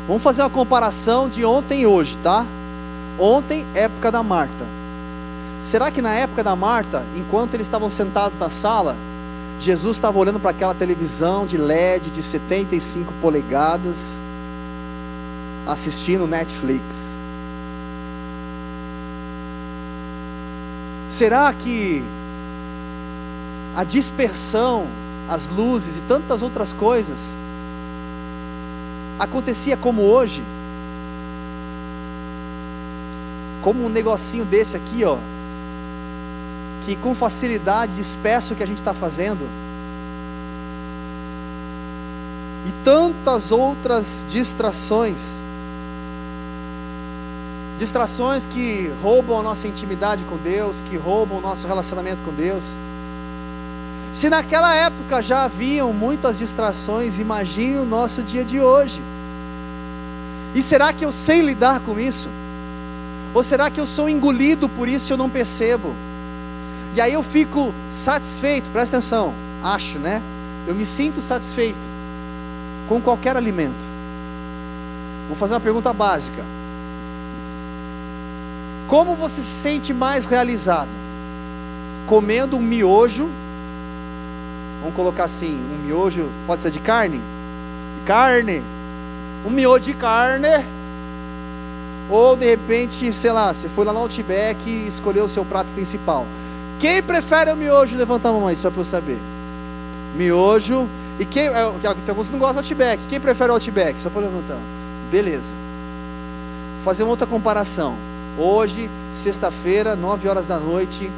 [0.08, 2.46] vamos fazer uma comparação de ontem e hoje, tá?
[3.20, 4.66] Ontem, época da Marta.
[5.60, 8.96] Será que na época da Marta, enquanto eles estavam sentados na sala,
[9.60, 14.18] Jesus estava olhando para aquela televisão de LED de 75 polegadas,
[15.68, 17.16] assistindo Netflix.
[21.10, 22.02] Será que
[23.76, 24.88] a dispersão,
[25.28, 27.36] as luzes e tantas outras coisas
[29.20, 30.44] acontecia como hoje?
[33.62, 35.18] Como um negocinho desse aqui, ó,
[36.86, 39.48] que com facilidade dispersa o que a gente está fazendo.
[42.66, 45.42] E tantas outras distrações.
[47.78, 52.76] Distrações que roubam a nossa intimidade com Deus, que roubam o nosso relacionamento com Deus.
[54.12, 59.02] Se naquela época já haviam muitas distrações, imagine o nosso dia de hoje.
[60.56, 62.28] E será que eu sei lidar com isso?
[63.34, 65.94] Ou será que eu sou engolido por isso e eu não percebo?
[66.96, 70.22] E aí eu fico satisfeito, presta atenção, acho, né?
[70.66, 71.78] Eu me sinto satisfeito
[72.88, 73.88] com qualquer alimento.
[75.28, 76.44] Vou fazer uma pergunta básica.
[78.88, 80.90] Como você se sente mais realizado?
[82.08, 83.30] Comendo um miojo,
[84.80, 87.22] vamos colocar assim, um miojo, pode ser de carne?
[88.06, 88.64] Carne.
[89.46, 90.48] Um miojo de carne.
[92.10, 95.72] Ou de repente, sei lá, você foi lá no Outback e escolheu o seu prato
[95.74, 96.26] principal.
[96.80, 97.96] Quem prefere o miojo?
[97.96, 99.20] Levanta a mão aí, só para eu saber.
[100.16, 100.88] Miojo.
[101.20, 101.48] E quem.
[101.48, 103.06] É, tem alguns que não gostam do Outback.
[103.08, 104.00] Quem prefere o Outback?
[104.00, 104.58] Só para levantar.
[105.12, 105.54] Beleza.
[106.76, 107.96] Vou fazer uma outra comparação.
[108.38, 111.12] Hoje, sexta-feira, 9 horas da noite.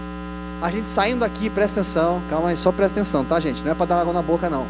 [0.62, 2.21] A gente saindo daqui, presta atenção.
[2.30, 3.63] Calma aí, só presta atenção, tá, gente?
[3.63, 4.67] Não é para dar água na boca, não.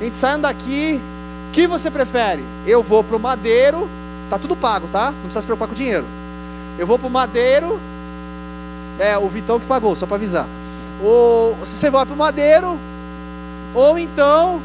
[0.00, 1.00] A gente saindo daqui.
[1.48, 2.44] O que você prefere?
[2.66, 3.88] Eu vou pro Madeiro.
[4.30, 5.06] Tá tudo pago, tá?
[5.06, 6.06] Não precisa se preocupar com o dinheiro.
[6.78, 7.78] Eu vou pro Madeiro
[8.98, 10.48] é, o Vitão que pagou, só para avisar.
[11.02, 12.78] Ou você vai para o Madeiro,
[13.74, 14.60] ou então,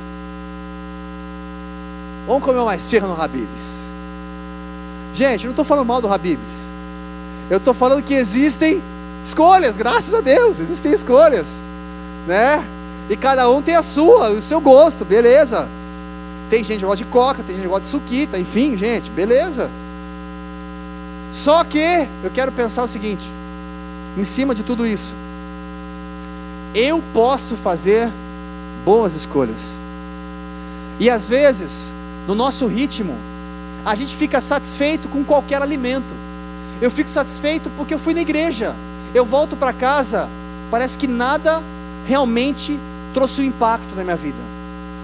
[2.25, 3.87] vamos comer uma esfirra no Habibs.
[5.13, 6.67] Gente, eu não estou falando mal do Habibs.
[7.49, 8.81] Eu estou falando que existem
[9.23, 11.61] escolhas, graças a Deus, existem escolhas,
[12.27, 12.63] né?
[13.09, 15.67] E cada um tem a sua, o seu gosto, beleza.
[16.49, 19.69] Tem gente que gosta de coca, tem gente que gosta de suquita, enfim, gente, beleza.
[21.31, 23.25] Só que eu quero pensar o seguinte:
[24.17, 25.15] em cima de tudo isso,
[26.75, 28.09] eu posso fazer
[28.83, 29.77] boas escolhas.
[30.99, 31.91] E às vezes,
[32.27, 33.17] no nosso ritmo,
[33.85, 36.13] a gente fica satisfeito com qualquer alimento.
[36.81, 38.75] Eu fico satisfeito porque eu fui na igreja.
[39.13, 40.29] Eu volto para casa,
[40.69, 41.61] parece que nada
[42.05, 42.79] realmente
[43.13, 44.39] trouxe um impacto na minha vida.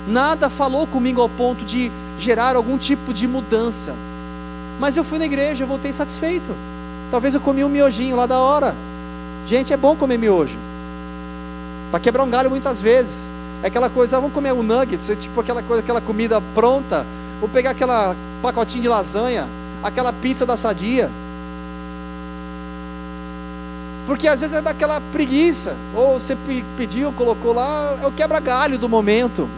[0.08, 3.94] Nada falou comigo ao ponto de gerar algum tipo de mudança.
[4.80, 6.56] Mas eu fui na igreja, eu voltei satisfeito.
[7.12, 8.76] Talvez eu comi um miojinho lá da hora.
[9.46, 10.58] Gente, é bom comer miojo.
[11.92, 13.28] Para quebrar um galho muitas vezes.
[13.64, 17.06] É aquela coisa, ah, vamos comer um nuggets, é tipo aquela coisa, aquela comida pronta.
[17.40, 19.48] Vou pegar aquela pacotinho de lasanha,
[19.84, 21.10] aquela pizza da sadia.
[24.08, 25.76] Porque às vezes é daquela preguiça.
[25.94, 26.36] Ou você
[26.78, 29.50] pediu, colocou lá, é o quebra-galho do momento.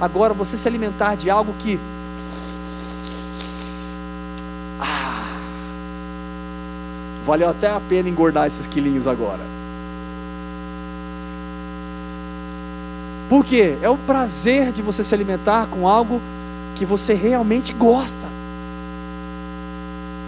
[0.00, 1.78] Agora, você se alimentar de algo que
[7.26, 9.42] Valeu até a pena engordar esses quilinhos agora.
[13.28, 13.76] Por quê?
[13.82, 16.22] É o prazer de você se alimentar com algo
[16.74, 18.37] que você realmente gosta.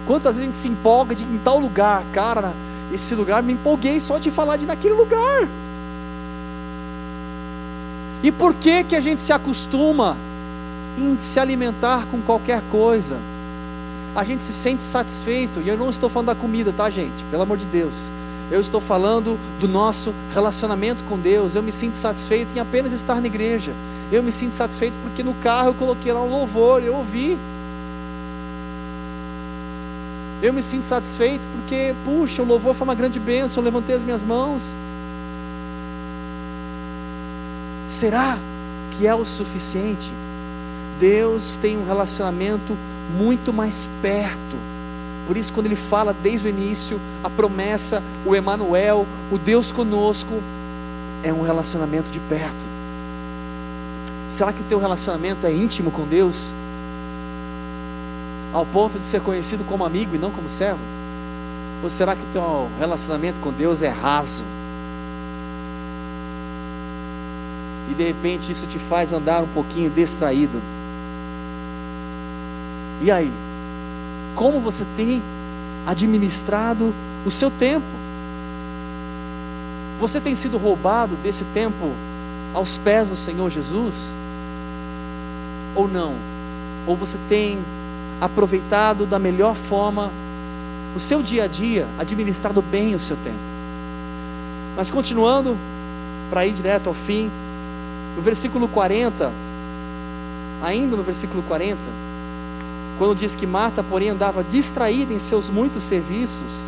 [0.05, 2.53] Quantas vezes a gente se empolga de em tal lugar, cara,
[2.91, 5.47] esse lugar me empolguei só de falar de naquele lugar.
[8.23, 10.15] E por que que a gente se acostuma
[10.97, 13.17] em se alimentar com qualquer coisa?
[14.15, 17.23] A gente se sente satisfeito, e eu não estou falando da comida, tá, gente?
[17.25, 18.09] Pelo amor de Deus.
[18.51, 21.55] Eu estou falando do nosso relacionamento com Deus.
[21.55, 23.73] Eu me sinto satisfeito em apenas estar na igreja.
[24.11, 27.39] Eu me sinto satisfeito porque no carro eu coloquei lá um louvor, eu ouvi.
[30.41, 34.03] Eu me sinto satisfeito porque, puxa, o louvor foi uma grande bênção, eu levantei as
[34.03, 34.63] minhas mãos.
[37.85, 38.39] Será
[38.91, 40.11] que é o suficiente?
[40.99, 42.75] Deus tem um relacionamento
[43.17, 44.57] muito mais perto.
[45.27, 50.41] Por isso, quando ele fala desde o início, a promessa, o Emanuel, o Deus conosco,
[51.23, 52.67] é um relacionamento de perto.
[54.27, 56.51] Será que o teu relacionamento é íntimo com Deus?
[58.53, 60.79] Ao ponto de ser conhecido como amigo e não como servo?
[61.81, 64.43] Ou será que o teu relacionamento com Deus é raso?
[67.89, 70.61] E de repente isso te faz andar um pouquinho distraído.
[73.01, 73.31] E aí?
[74.35, 75.21] Como você tem
[75.85, 76.93] administrado
[77.25, 77.85] o seu tempo?
[79.99, 81.91] Você tem sido roubado desse tempo
[82.53, 84.13] aos pés do Senhor Jesus?
[85.75, 86.15] Ou não?
[86.85, 87.59] Ou você tem
[88.21, 90.11] aproveitado da melhor forma
[90.95, 93.39] o seu dia a dia, administrado bem o seu tempo?
[94.77, 95.57] Mas continuando,
[96.29, 97.29] para ir direto ao fim,
[98.15, 99.31] no versículo 40,
[100.61, 101.79] ainda no versículo 40,
[102.97, 106.61] quando diz que Marta, porém, andava distraída em seus muitos serviços,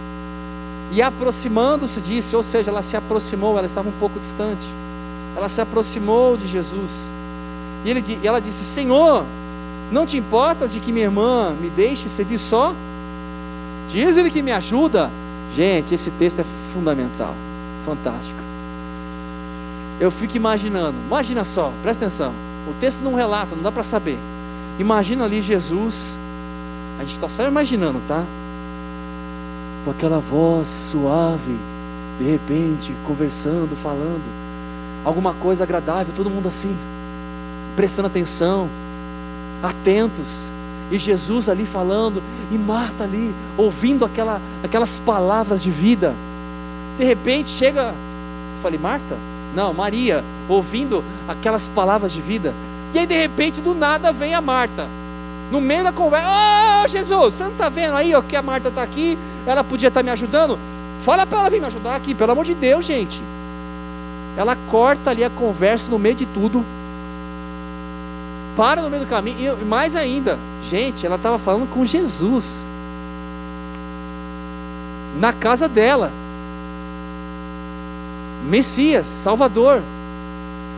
[0.92, 4.68] e aproximando-se disse, ou seja, ela se aproximou, ela estava um pouco distante,
[5.36, 7.10] ela se aproximou de Jesus,
[7.86, 9.26] e ele, ela disse: Senhor,
[9.92, 12.76] não te importas de que minha irmã me deixe servir só?
[13.90, 15.12] Diz ele que me ajuda.
[15.52, 17.36] Gente, esse texto é fundamental,
[17.84, 18.40] fantástico.
[20.00, 22.34] Eu fico imaginando, imagina só, presta atenção.
[22.68, 24.18] O texto não relata, não dá para saber.
[24.80, 26.18] Imagina ali Jesus
[26.98, 28.24] a gente está só imaginando, tá?
[29.84, 31.58] Com aquela voz suave,
[32.20, 34.24] de repente, conversando, falando,
[35.04, 36.78] alguma coisa agradável, todo mundo assim,
[37.76, 38.70] prestando atenção,
[39.64, 40.52] atentos,
[40.92, 42.22] e Jesus ali falando,
[42.52, 46.14] e Marta ali, ouvindo aquela, aquelas palavras de vida.
[46.98, 47.96] De repente chega,
[48.62, 49.18] falei, Marta?
[49.56, 52.54] Não, Maria, ouvindo aquelas palavras de vida.
[52.94, 54.88] E aí de repente do nada vem a Marta.
[55.52, 58.42] No meio da conversa, ô oh, Jesus, você não está vendo aí ó, que a
[58.42, 59.18] Marta está aqui?
[59.46, 60.58] Ela podia estar tá me ajudando?
[61.02, 63.22] Fala para ela vir me ajudar aqui, pelo amor de Deus, gente.
[64.38, 66.64] Ela corta ali a conversa no meio de tudo.
[68.56, 69.58] Para no meio do caminho.
[69.60, 72.66] E mais ainda, gente, ela estava falando com Jesus.
[75.20, 76.12] Na casa dela.
[78.44, 79.82] Messias, Salvador.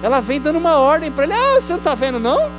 [0.01, 2.49] Ela vem dando uma ordem para ele: Ah, você não está vendo, não?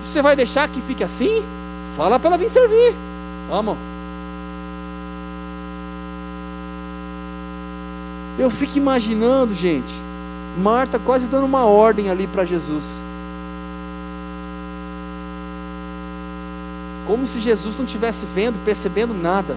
[0.00, 1.44] Você vai deixar que fique assim?
[1.96, 2.94] Fala para ela vir servir.
[3.48, 3.76] Vamos.
[8.38, 9.94] Eu fico imaginando, gente,
[10.56, 13.02] Marta quase dando uma ordem ali para Jesus.
[17.06, 19.56] Como se Jesus não estivesse vendo, percebendo nada.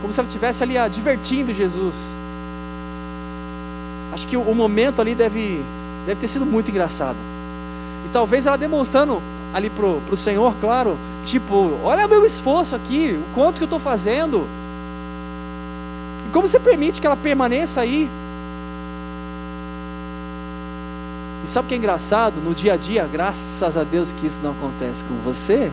[0.00, 2.14] Como se ela estivesse ali ah, divertindo Jesus.
[4.12, 5.64] Acho que o, o momento ali deve,
[6.06, 7.16] deve ter sido muito engraçado.
[8.04, 13.18] E talvez ela demonstrando ali pro, pro Senhor, claro, tipo, olha o meu esforço aqui,
[13.18, 14.46] o quanto que eu estou fazendo.
[16.26, 18.10] E como você permite que ela permaneça aí?
[21.44, 22.40] E sabe o que é engraçado?
[22.40, 25.70] No dia a dia, graças a Deus que isso não acontece com você,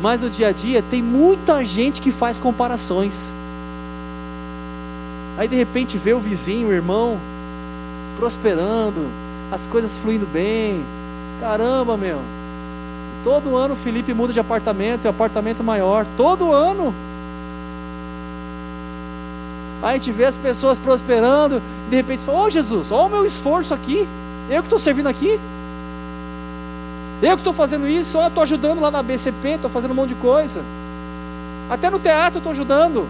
[0.00, 3.32] mas no dia a dia tem muita gente que faz comparações.
[5.38, 7.18] Aí de repente vê o vizinho, o irmão,
[8.16, 9.10] prosperando,
[9.50, 10.84] as coisas fluindo bem,
[11.40, 12.20] Caramba, meu.
[13.24, 16.06] Todo ano o Felipe muda de apartamento e apartamento maior.
[16.16, 16.94] Todo ano.
[19.82, 23.06] Aí a gente vê as pessoas prosperando, e de repente fala: Ô oh, Jesus, olha
[23.06, 24.06] o meu esforço aqui.
[24.50, 25.38] Eu que estou servindo aqui.
[27.22, 30.08] Eu que estou fazendo isso, ó, estou ajudando lá na BCP, estou fazendo um monte
[30.08, 30.64] de coisa.
[31.68, 33.06] Até no teatro estou ajudando.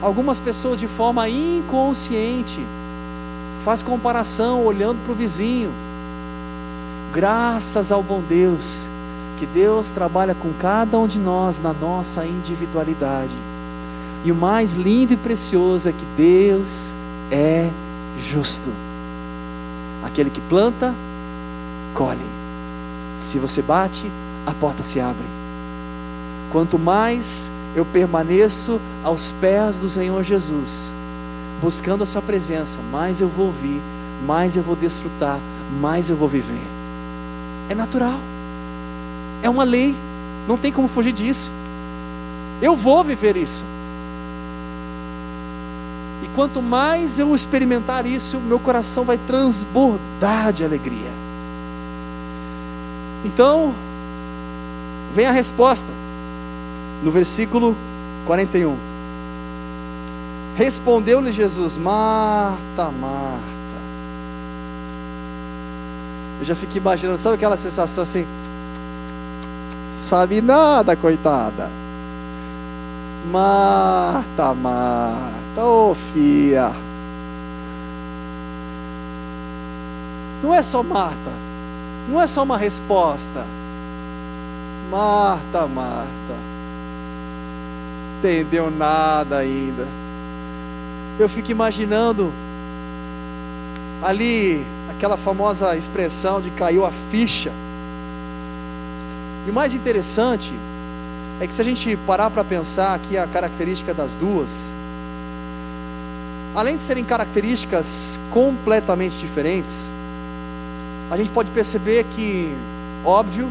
[0.00, 2.64] Algumas pessoas de forma inconsciente
[3.64, 5.72] faz comparação olhando para o vizinho.
[7.12, 8.88] Graças ao bom Deus
[9.36, 13.49] que Deus trabalha com cada um de nós na nossa individualidade.
[14.24, 16.94] E o mais lindo e precioso é que Deus
[17.30, 17.70] é
[18.18, 18.70] justo.
[20.02, 20.94] Aquele que planta,
[21.94, 22.20] colhe.
[23.16, 24.10] Se você bate,
[24.46, 25.24] a porta se abre.
[26.50, 30.92] Quanto mais eu permaneço aos pés do Senhor Jesus,
[31.62, 33.80] buscando a Sua presença, mais eu vou ouvir,
[34.26, 35.38] mais eu vou desfrutar,
[35.80, 36.60] mais eu vou viver.
[37.68, 38.18] É natural,
[39.42, 39.94] é uma lei,
[40.48, 41.50] não tem como fugir disso.
[42.60, 43.64] Eu vou viver isso.
[46.22, 51.10] E quanto mais eu experimentar isso, meu coração vai transbordar de alegria.
[53.24, 53.74] Então,
[55.14, 55.88] vem a resposta,
[57.02, 57.76] no versículo
[58.26, 58.76] 41.
[60.56, 63.40] Respondeu-lhe Jesus: Marta, Marta.
[66.38, 68.26] Eu já fiquei imaginando, sabe aquela sensação assim?
[69.90, 71.79] Sabe nada, coitada.
[73.26, 76.72] Marta, Marta, ô oh, fia.
[80.42, 81.30] Não é só Marta,
[82.08, 83.46] não é só uma resposta.
[84.90, 86.10] Marta, Marta.
[88.18, 89.86] Entendeu nada ainda.
[91.18, 92.32] Eu fico imaginando
[94.02, 97.52] ali aquela famosa expressão de caiu a ficha.
[99.46, 100.54] E o mais interessante
[101.40, 104.74] é que se a gente parar para pensar aqui a característica das duas,
[106.54, 109.90] além de serem características completamente diferentes,
[111.10, 112.54] a gente pode perceber que,
[113.04, 113.48] óbvio,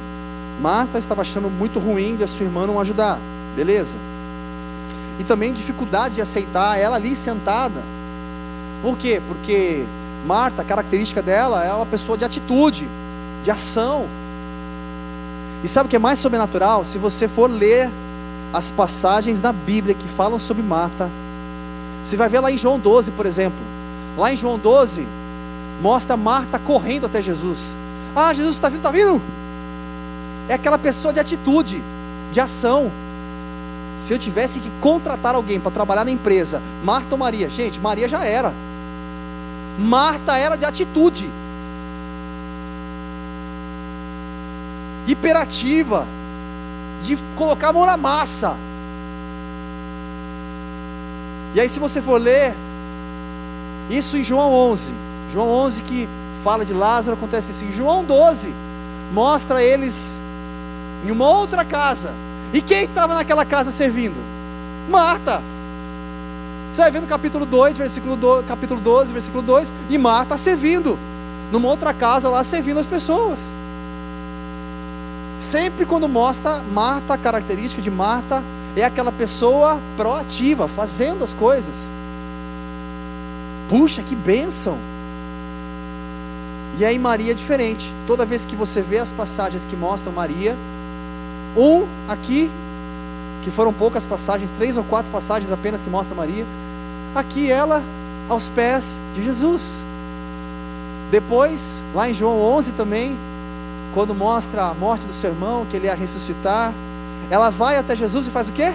[0.62, 3.20] Marta estava achando muito ruim de a sua irmã não ajudar,
[3.56, 3.98] beleza?
[5.18, 7.82] E também dificuldade de aceitar ela ali sentada.
[8.84, 9.22] Por quê?
[9.28, 9.84] Porque
[10.26, 12.88] Marta, a característica dela é uma pessoa de atitude,
[13.44, 14.08] de ação.
[15.64, 16.84] E sabe o que é mais sobrenatural?
[16.84, 17.90] Se você for ler
[18.54, 21.10] as passagens da Bíblia que falam sobre Marta,
[22.02, 23.60] você vai ver lá em João 12, por exemplo.
[24.18, 25.08] Lá em João 12,
[25.82, 27.76] mostra Marta correndo até Jesus.
[28.16, 29.22] Ah, Jesus está vindo, está vindo.
[30.48, 31.84] É aquela pessoa de atitude,
[32.32, 32.92] de ação.
[33.98, 37.50] Se eu tivesse que contratar alguém para trabalhar na empresa, Marta ou Maria?
[37.50, 38.54] Gente, Maria já era.
[39.78, 41.30] Marta era de atitude.
[45.08, 46.08] Hiperativa.
[47.02, 48.58] De colocar a mão na massa.
[51.54, 52.56] E aí, se você for ler,
[53.90, 54.94] isso em João 11.
[55.32, 56.08] João 11 que
[56.44, 57.72] fala de Lázaro, acontece assim.
[57.72, 58.54] João 12
[59.12, 60.20] mostra eles
[61.06, 62.12] em uma outra casa
[62.54, 64.18] e quem estava naquela casa servindo?
[64.90, 65.42] Marta.
[66.72, 70.98] Você vai ver no capítulo 2, versículo 2, capítulo 12, versículo 2, e Marta servindo,
[71.52, 73.54] numa outra casa lá servindo as pessoas.
[75.40, 78.44] Sempre quando mostra Marta, a característica de Marta
[78.76, 81.90] é aquela pessoa proativa, fazendo as coisas.
[83.70, 84.78] Puxa, que bênção!
[86.78, 87.90] E aí Maria é diferente.
[88.06, 90.58] Toda vez que você vê as passagens que mostram Maria,
[91.56, 92.52] um aqui,
[93.42, 96.46] que foram poucas passagens, três ou quatro passagens apenas que mostra Maria.
[97.16, 97.82] Aqui ela
[98.28, 99.86] aos pés de Jesus.
[101.10, 103.18] Depois, lá em João 11 também,
[103.94, 106.74] quando mostra a morte do seu irmão, que ele ia ressuscitar,
[107.30, 108.72] ela vai até Jesus e faz o quê?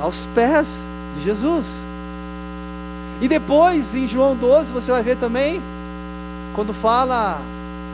[0.00, 1.86] Aos pés de Jesus.
[3.20, 5.62] E depois, em João 12, você vai ver também,
[6.54, 7.40] quando fala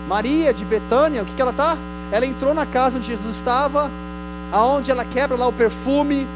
[0.09, 1.77] Maria de Betânia, o que, que ela está?
[2.11, 3.91] Ela entrou na casa onde Jesus estava,
[4.51, 6.27] aonde ela quebra lá o perfume,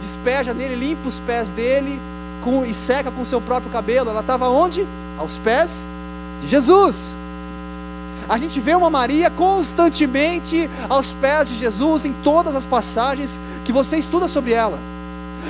[0.00, 2.00] despeja nele, limpa os pés dele
[2.42, 4.10] com, e seca com o seu próprio cabelo.
[4.10, 4.86] Ela estava onde?
[5.18, 5.88] Aos pés
[6.40, 7.16] de Jesus.
[8.28, 13.72] A gente vê uma Maria constantemente aos pés de Jesus em todas as passagens que
[13.72, 14.78] você estuda sobre ela.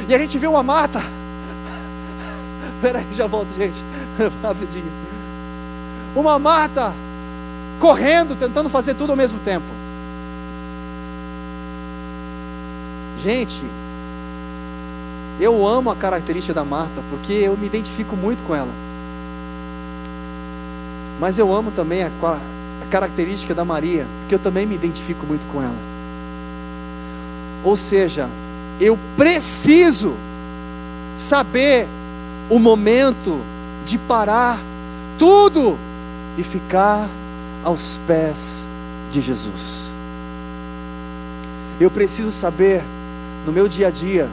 [0.08, 1.00] E a gente vê uma Marta.
[2.82, 3.82] Peraí, já volto, gente.
[4.42, 4.90] Rapidinho.
[6.16, 6.92] Uma Marta
[7.78, 9.66] correndo, tentando fazer tudo ao mesmo tempo.
[13.16, 13.64] Gente,
[15.40, 18.72] eu amo a característica da Marta, porque eu me identifico muito com ela.
[21.20, 22.10] Mas eu amo também a,
[22.84, 25.76] característica da Maria, porque eu também me identifico muito com ela.
[27.64, 28.28] Ou seja,
[28.80, 30.14] eu preciso
[31.14, 31.86] saber
[32.50, 33.40] o momento
[33.84, 34.58] de parar
[35.18, 35.78] tudo
[36.36, 37.08] e ficar
[37.62, 38.66] aos pés
[39.10, 39.90] de Jesus.
[41.80, 42.84] Eu preciso saber
[43.46, 44.28] no meu dia a dia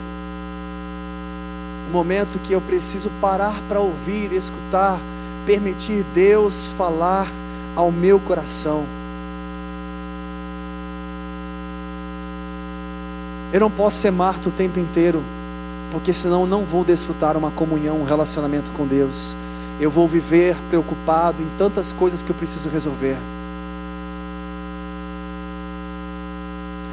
[1.88, 4.98] o momento que eu preciso parar para ouvir, escutar,
[5.44, 7.26] permitir Deus falar
[7.74, 8.84] ao meu coração.
[13.52, 15.22] Eu não posso ser Marta o tempo inteiro,
[15.90, 19.36] porque senão não vou desfrutar uma comunhão, um relacionamento com Deus.
[19.78, 23.18] Eu vou viver preocupado em tantas coisas que eu preciso resolver.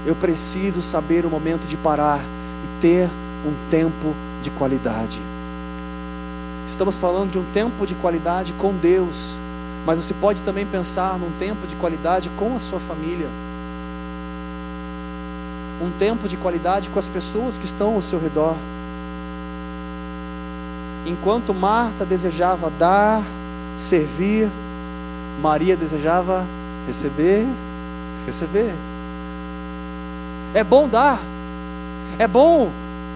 [0.05, 3.09] Eu preciso saber o momento de parar e ter
[3.45, 5.21] um tempo de qualidade.
[6.67, 9.37] Estamos falando de um tempo de qualidade com Deus,
[9.85, 13.27] mas você pode também pensar num tempo de qualidade com a sua família.
[15.81, 18.55] Um tempo de qualidade com as pessoas que estão ao seu redor.
[21.05, 23.23] Enquanto Marta desejava dar,
[23.75, 24.49] servir,
[25.41, 26.45] Maria desejava
[26.85, 27.47] receber,
[28.25, 28.73] receber.
[30.53, 31.19] É bom dar,
[32.17, 32.69] é bom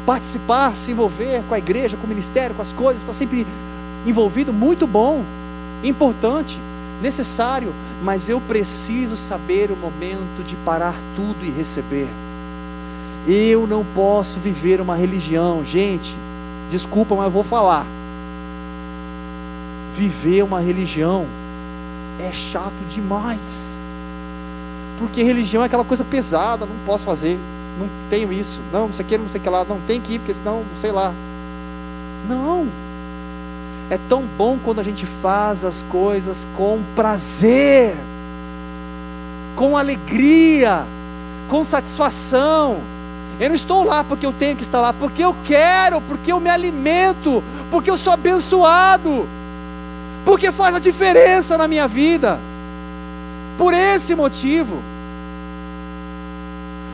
[0.06, 3.46] participar, se envolver com a igreja, com o ministério, com as coisas, está sempre
[4.06, 5.24] envolvido, muito bom,
[5.84, 6.60] importante,
[7.02, 12.08] necessário, mas eu preciso saber o momento de parar tudo e receber.
[13.28, 16.18] Eu não posso viver uma religião, gente,
[16.70, 17.86] desculpa, mas eu vou falar.
[19.94, 21.28] Viver uma religião
[22.20, 23.80] é chato demais.
[24.98, 27.40] Porque religião é aquela coisa pesada, não posso fazer,
[27.80, 30.00] não tenho isso, não, não sei o que, não sei o que lá, não tem
[30.00, 31.14] que ir, porque senão, sei lá.
[32.28, 32.68] Não.
[33.94, 37.96] É tão bom quando a gente faz as coisas com prazer,
[39.56, 40.84] com alegria,
[41.48, 42.82] com satisfação.
[43.40, 46.40] Eu não estou lá porque eu tenho que estar lá, porque eu quero, porque eu
[46.40, 49.30] me alimento, porque eu sou abençoado,
[50.26, 52.40] porque faz a diferença na minha vida.
[53.60, 54.82] Por esse motivo.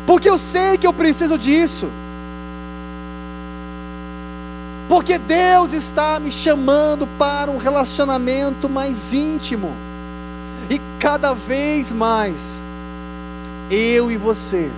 [0.05, 1.89] Porque eu sei que eu preciso disso.
[4.89, 9.71] Porque Deus está me chamando para um relacionamento mais íntimo.
[10.67, 12.59] E cada vez mais,
[13.69, 14.71] eu e você,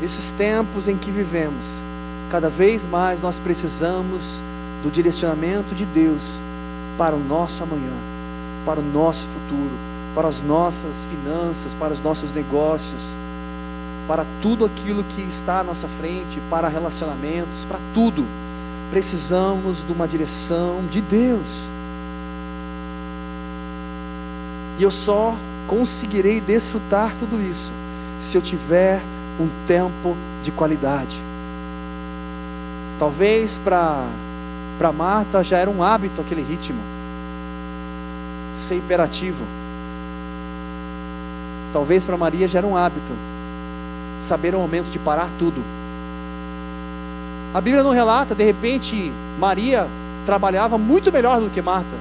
[0.00, 1.82] nesses tempos em que vivemos,
[2.30, 4.40] cada vez mais nós precisamos
[4.84, 6.40] do direcionamento de Deus
[6.96, 7.94] para o nosso amanhã,
[8.64, 9.72] para o nosso futuro,
[10.14, 13.16] para as nossas finanças, para os nossos negócios,
[14.06, 18.24] para tudo aquilo que está à nossa frente, para relacionamentos, para tudo.
[18.90, 21.68] Precisamos de uma direção de Deus.
[24.78, 25.34] E eu só
[25.66, 27.72] conseguirei desfrutar tudo isso
[28.18, 29.00] se eu tiver
[29.38, 31.20] um tempo de qualidade.
[32.98, 34.06] Talvez para
[34.94, 36.80] Marta já era um hábito aquele ritmo,
[38.54, 39.44] ser imperativo.
[41.72, 43.12] Talvez para Maria já era um hábito
[44.18, 45.62] saber o momento de parar tudo.
[47.56, 49.88] A Bíblia não relata, de repente, Maria
[50.26, 51.96] trabalhava muito melhor do que Marta.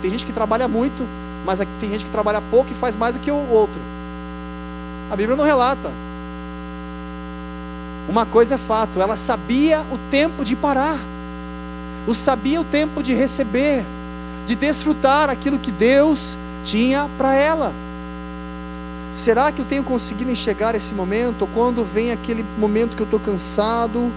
[0.00, 1.06] Tem gente que trabalha muito,
[1.44, 3.78] mas tem gente que trabalha pouco e faz mais do que o outro.
[5.10, 5.92] A Bíblia não relata.
[8.08, 10.98] Uma coisa é fato, ela sabia o tempo de parar,
[12.06, 13.84] o sabia o tempo de receber,
[14.46, 17.74] de desfrutar aquilo que Deus tinha para ela.
[19.12, 21.42] Será que eu tenho conseguido enxergar esse momento?
[21.42, 24.10] Ou quando vem aquele momento que eu estou cansado,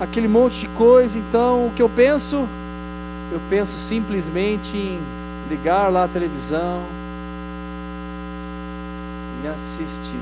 [0.00, 2.48] aquele monte de coisa, então o que eu penso?
[3.32, 5.00] Eu penso simplesmente em
[5.48, 6.82] ligar lá a televisão
[9.42, 10.20] e assistir.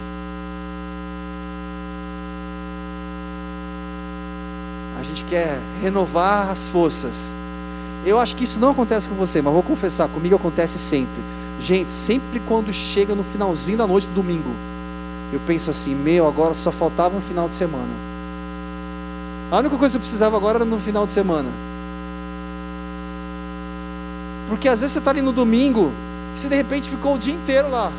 [4.99, 7.35] A gente quer renovar as forças.
[8.07, 11.23] Eu acho que isso não acontece com você, mas vou confessar, comigo acontece sempre
[11.59, 14.51] Gente, sempre quando chega no finalzinho da noite do domingo,
[15.33, 18.14] eu penso assim: meu, agora só faltava um final de semana.
[19.51, 21.49] A única coisa que eu precisava agora era no final de semana.
[24.49, 25.93] Porque às vezes você está ali no domingo,
[26.35, 27.93] e você de repente ficou o dia inteiro lá.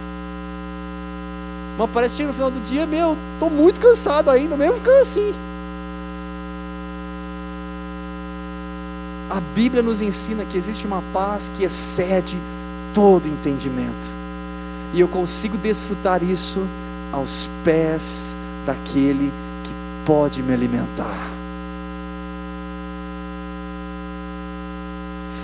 [1.78, 5.34] Mas parece que no final do dia, meu, estou muito cansado ainda, mesmo ficando assim.
[9.30, 12.38] A Bíblia nos ensina que existe uma paz que excede
[12.94, 14.14] todo entendimento.
[14.94, 16.66] E eu consigo desfrutar isso
[17.12, 18.36] aos pés
[18.66, 19.34] daquele
[19.64, 19.74] que
[20.06, 21.35] pode me alimentar.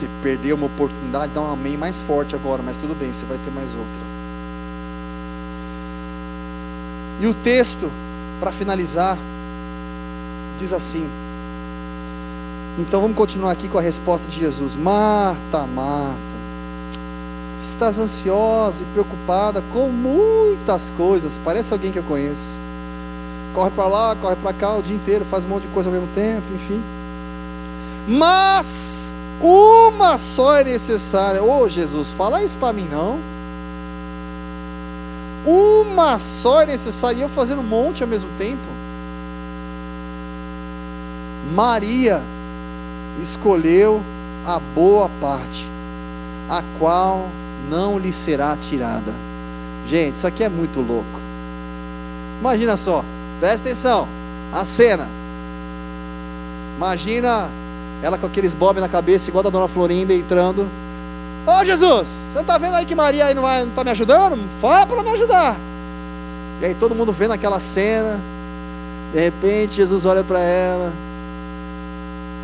[0.01, 3.37] Se perder uma oportunidade, dá um amém mais forte agora, mas tudo bem, você vai
[3.37, 4.01] ter mais outra.
[7.19, 7.87] E o texto,
[8.39, 9.15] para finalizar,
[10.57, 11.07] diz assim:
[12.79, 14.75] então vamos continuar aqui com a resposta de Jesus.
[14.75, 16.19] Marta, Marta
[17.59, 21.39] estás ansiosa e preocupada com muitas coisas.
[21.43, 22.57] Parece alguém que eu conheço.
[23.53, 25.93] Corre para lá, corre para cá o dia inteiro, faz um monte de coisa ao
[25.93, 26.81] mesmo tempo, enfim.
[28.07, 31.43] Mas uma só é necessária.
[31.43, 33.19] Ô oh, Jesus, fala isso para mim não.
[35.45, 37.17] Uma só é necessária.
[37.17, 38.61] E eu fazendo um monte ao mesmo tempo.
[41.53, 42.21] Maria
[43.19, 44.01] escolheu
[44.45, 45.67] a boa parte,
[46.49, 47.27] a qual
[47.69, 49.13] não lhe será tirada.
[49.85, 51.19] Gente, isso aqui é muito louco.
[52.39, 53.03] Imagina só,
[53.39, 54.07] presta atenção,
[54.53, 55.07] a cena.
[56.77, 57.49] Imagina
[58.01, 60.67] ela com aqueles bob na cabeça, igual da dona Florinda, entrando.
[61.45, 64.37] Ô Jesus, você não está vendo aí que Maria aí não está me ajudando?
[64.59, 65.57] Fala para me ajudar.
[66.61, 68.19] E aí todo mundo vendo aquela cena.
[69.13, 70.93] De repente Jesus olha para ela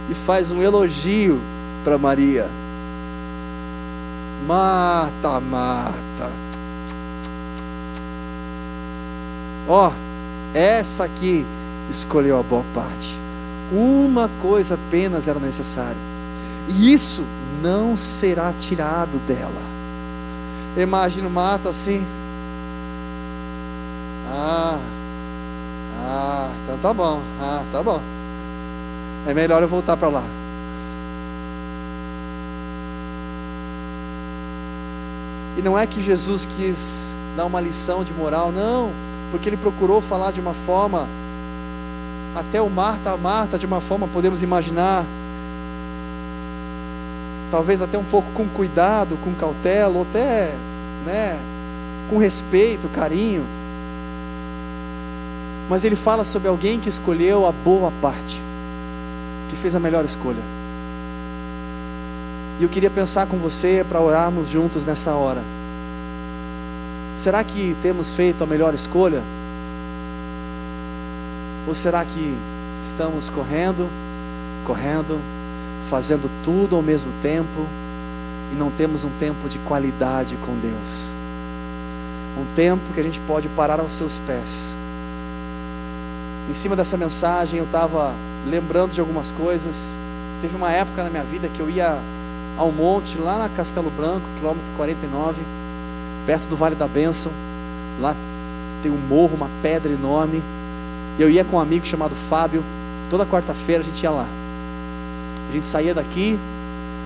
[0.10, 1.40] e faz um elogio
[1.84, 2.50] para Maria.
[4.46, 6.32] Marta, Marta.
[9.68, 9.94] Ó, oh,
[10.54, 11.46] essa aqui
[11.90, 13.27] escolheu a boa parte.
[13.72, 15.98] Uma coisa apenas era necessária.
[16.68, 17.24] E isso
[17.62, 19.62] não será tirado dela.
[20.76, 22.06] Imagino Marta assim.
[24.30, 24.80] Ah,
[26.06, 27.22] ah, então tá bom.
[27.42, 28.02] Ah, tá bom.
[29.28, 30.24] É melhor eu voltar para lá.
[35.58, 38.92] E não é que Jesus quis dar uma lição de moral, não,
[39.32, 41.08] porque ele procurou falar de uma forma,
[42.40, 45.04] até o Marta, Marta, de uma forma podemos imaginar,
[47.50, 50.54] talvez até um pouco com cuidado, com cautela, ou até,
[51.06, 51.40] né,
[52.10, 53.44] com respeito, carinho.
[55.70, 58.42] Mas ele fala sobre alguém que escolheu a boa parte,
[59.50, 60.42] que fez a melhor escolha.
[62.60, 65.44] E eu queria pensar com você para orarmos juntos nessa hora.
[67.16, 69.22] Será que temos feito a melhor escolha?
[71.68, 72.38] Ou será que
[72.80, 73.90] estamos correndo,
[74.66, 75.20] correndo,
[75.90, 77.68] fazendo tudo ao mesmo tempo
[78.54, 81.12] e não temos um tempo de qualidade com Deus?
[82.40, 84.76] Um tempo que a gente pode parar aos seus pés.
[86.50, 88.14] Em cima dessa mensagem eu estava
[88.48, 89.98] lembrando de algumas coisas.
[90.42, 91.98] Teve uma época na minha vida que eu ia
[92.58, 95.42] ao monte, lá na Castelo Branco, quilômetro 49,
[96.26, 97.32] perto do Vale da Bênção.
[98.00, 98.16] Lá
[98.82, 100.42] tem um morro, uma pedra enorme.
[101.20, 102.64] Eu ia com um amigo chamado Fábio.
[103.10, 104.28] Toda quarta-feira a gente ia lá.
[105.50, 106.38] A gente saía daqui,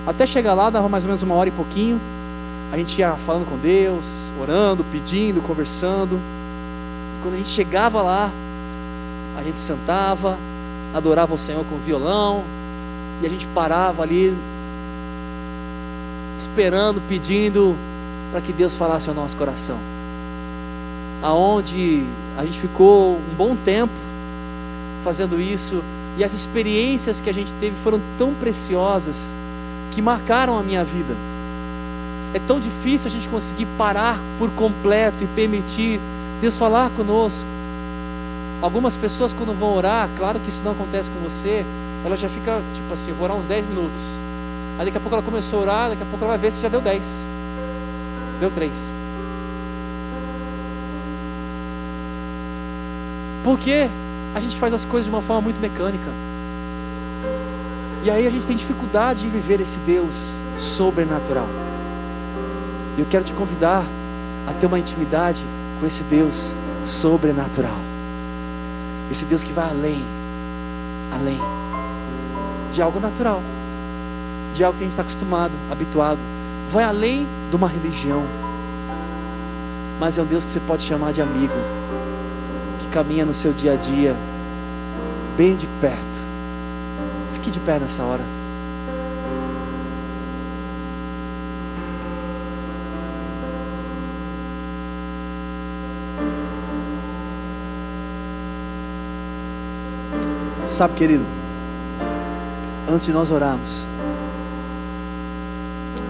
[0.06, 2.00] até chegar lá dava mais ou menos uma hora e pouquinho.
[2.72, 6.16] A gente ia falando com Deus, orando, pedindo, conversando.
[6.16, 8.30] E quando a gente chegava lá,
[9.38, 10.38] a gente sentava,
[10.92, 12.42] adorava o Senhor com o violão,
[13.22, 14.36] e a gente parava ali
[16.36, 17.76] esperando, pedindo
[18.32, 19.91] para que Deus falasse ao nosso coração.
[21.22, 22.04] Aonde
[22.36, 23.92] a gente ficou um bom tempo
[25.04, 25.82] fazendo isso
[26.16, 29.34] e as experiências que a gente teve foram tão preciosas
[29.90, 31.16] que marcaram a minha vida.
[32.34, 36.00] É tão difícil a gente conseguir parar por completo e permitir
[36.40, 37.46] Deus falar conosco.
[38.60, 41.64] Algumas pessoas quando vão orar, claro que isso não acontece com você,
[42.04, 44.00] ela já fica tipo assim, eu vou orar uns 10 minutos.
[44.78, 46.60] Aí daqui a pouco ela começou a orar, daqui a pouco ela vai ver se
[46.60, 47.04] já deu 10.
[48.40, 49.01] Deu 3.
[53.44, 53.88] Porque
[54.34, 56.08] a gente faz as coisas de uma forma muito mecânica.
[58.04, 61.48] E aí a gente tem dificuldade de viver esse Deus sobrenatural.
[62.96, 63.84] E eu quero te convidar
[64.46, 65.42] a ter uma intimidade
[65.80, 67.78] com esse Deus sobrenatural.
[69.10, 70.02] Esse Deus que vai além,
[71.12, 71.38] além
[72.72, 73.42] de algo natural
[74.52, 76.18] de algo que a gente está acostumado, habituado.
[76.70, 78.22] Vai além de uma religião.
[79.98, 81.54] Mas é um Deus que você pode chamar de amigo,
[82.92, 84.14] caminha no seu dia a dia,
[85.36, 85.96] bem de perto.
[87.32, 88.22] Fique de pé nessa hora.
[100.68, 101.26] Sabe, querido,
[102.88, 103.86] antes de nós orarmos,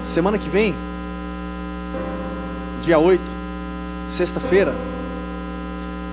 [0.02, 0.74] Semana que vem,
[2.80, 3.22] dia 8,
[4.08, 4.74] sexta-feira,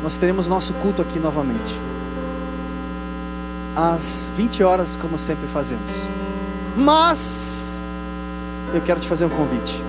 [0.03, 1.79] nós teremos nosso culto aqui novamente.
[3.75, 6.09] Às 20 horas, como sempre fazemos.
[6.75, 7.79] Mas
[8.73, 9.83] eu quero te fazer um convite.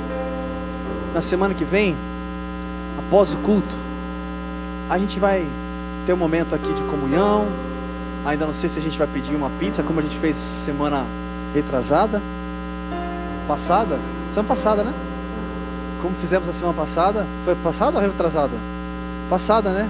[1.14, 1.96] Na semana que vem,
[2.98, 3.76] após o culto,
[4.88, 5.46] a gente vai
[6.06, 7.46] ter um momento aqui de comunhão.
[8.24, 11.06] Ainda não sei se a gente vai pedir uma pizza, como a gente fez semana
[11.54, 12.22] retrasada
[13.50, 13.98] passada,
[14.28, 14.94] semana passada, né?
[16.00, 18.56] Como fizemos a semana passada, foi passada ou retrasada?
[19.28, 19.88] Passada, né?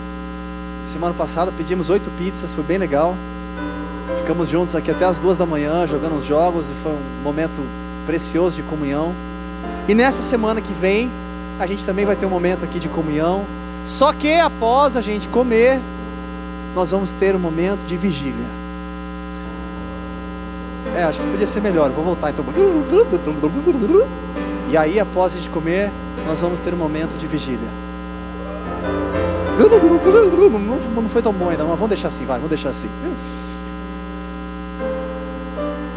[0.91, 3.15] Semana passada pedimos oito pizzas, foi bem legal.
[4.19, 7.65] Ficamos juntos aqui até as duas da manhã, jogando os jogos, e foi um momento
[8.05, 9.15] precioso de comunhão.
[9.87, 11.09] E nessa semana que vem,
[11.61, 13.47] a gente também vai ter um momento aqui de comunhão.
[13.85, 15.81] Só que após a gente comer,
[16.75, 18.51] nós vamos ter um momento de vigília.
[20.97, 21.89] É, acho que podia ser melhor.
[21.91, 22.45] Vou voltar então.
[24.69, 25.93] E aí, após a gente comer,
[26.27, 27.69] nós vamos ter um momento de vigília.
[29.69, 32.89] Não foi tão bom ainda, mas vamos deixar assim, vai, vamos deixar assim.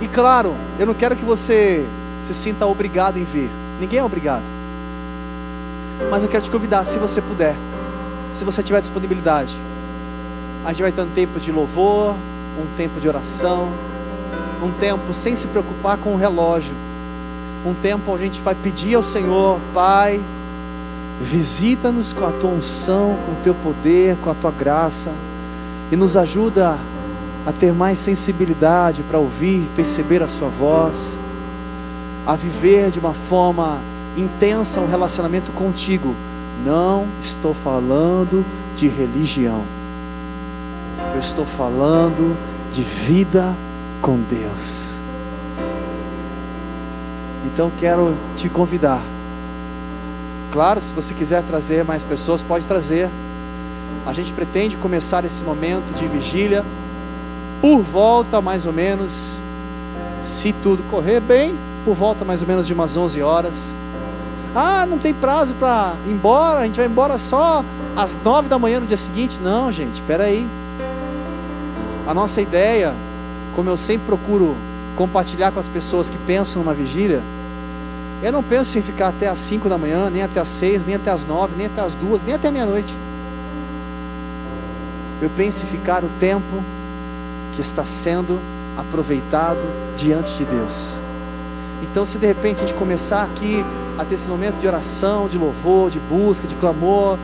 [0.01, 1.85] E claro, eu não quero que você
[2.19, 3.49] se sinta obrigado em vir.
[3.79, 4.43] Ninguém é obrigado.
[6.09, 7.55] Mas eu quero te convidar, se você puder,
[8.31, 9.57] se você tiver disponibilidade.
[10.65, 12.15] A gente vai ter um tempo de louvor,
[12.59, 13.69] um tempo de oração,
[14.61, 16.75] um tempo sem se preocupar com o relógio,
[17.65, 20.21] um tempo onde a gente vai pedir ao Senhor, Pai,
[21.21, 25.11] visita-nos com a tua unção, com o teu poder, com a tua graça,
[25.91, 26.79] e nos ajuda
[27.45, 31.19] a ter mais sensibilidade para ouvir, perceber a Sua voz,
[32.25, 33.79] a viver de uma forma
[34.15, 36.15] intensa um relacionamento contigo.
[36.65, 38.45] Não estou falando
[38.75, 39.63] de religião,
[41.13, 42.35] eu estou falando
[42.71, 43.53] de vida
[44.01, 44.99] com Deus.
[47.45, 49.12] Então quero te convidar.
[50.53, 53.09] Claro, se você quiser trazer mais pessoas, pode trazer.
[54.05, 56.63] A gente pretende começar esse momento de vigília
[57.59, 59.37] por volta mais ou menos,
[60.21, 63.73] se tudo correr bem, por volta mais ou menos de umas 11 horas.
[64.53, 68.59] Ah, não tem prazo para ir embora, a gente vai embora só às 9 da
[68.59, 69.39] manhã no dia seguinte.
[69.41, 70.47] Não, gente, espera aí.
[72.05, 72.93] A nossa ideia,
[73.55, 74.55] como eu sempre procuro
[74.95, 77.23] compartilhar com as pessoas que pensam numa vigília,
[78.23, 80.95] eu não penso em ficar até às 5 da manhã, nem até às 6, nem
[80.95, 82.95] até às 9, nem até às 2, nem até meia-noite.
[85.21, 86.63] Eu penso em ficar o tempo
[87.53, 88.39] que está sendo
[88.77, 89.59] aproveitado
[89.97, 90.95] diante de Deus.
[91.81, 93.63] Então, se de repente a gente começar aqui
[93.97, 97.19] a ter esse momento de oração, de louvor, de busca, de clamor,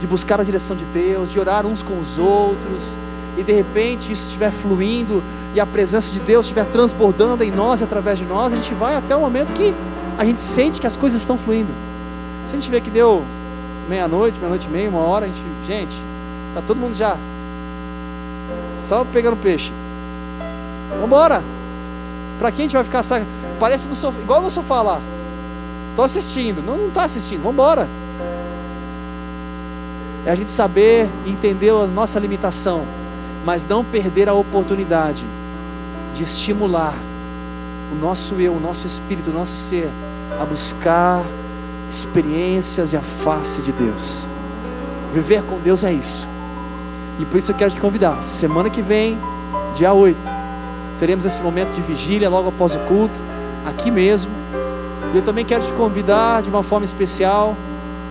[0.00, 2.96] de buscar a direção de Deus, de orar uns com os outros,
[3.36, 5.22] e de repente isso estiver fluindo
[5.54, 8.74] e a presença de Deus estiver transbordando em nós e através de nós, a gente
[8.74, 9.72] vai até o momento que
[10.18, 11.72] a gente sente que as coisas estão fluindo.
[12.46, 13.24] Se a gente vê que deu
[13.88, 15.96] meia-noite, meia-noite e meia, uma hora, a gente, gente,
[16.54, 17.16] tá todo mundo já
[18.82, 19.72] só pegando peixe.
[20.90, 21.42] Vamos embora.
[22.38, 23.02] Para quem a gente vai ficar
[23.58, 25.00] parece no sofá, igual no sofá lá.
[25.94, 27.38] Tô assistindo, não não tá assistindo.
[27.38, 27.88] Vamos embora.
[30.24, 32.84] É a gente saber entender a nossa limitação,
[33.44, 35.24] mas não perder a oportunidade
[36.14, 36.94] de estimular
[37.92, 39.90] o nosso eu, o nosso espírito, o nosso ser
[40.40, 41.22] a buscar
[41.88, 44.26] experiências e a face de Deus.
[45.12, 46.26] Viver com Deus é isso.
[47.18, 48.22] E por isso eu quero te convidar.
[48.22, 49.18] Semana que vem,
[49.74, 50.18] dia 8,
[50.98, 53.20] teremos esse momento de vigília logo após o culto,
[53.66, 54.32] aqui mesmo.
[55.12, 57.54] E eu também quero te convidar de uma forma especial,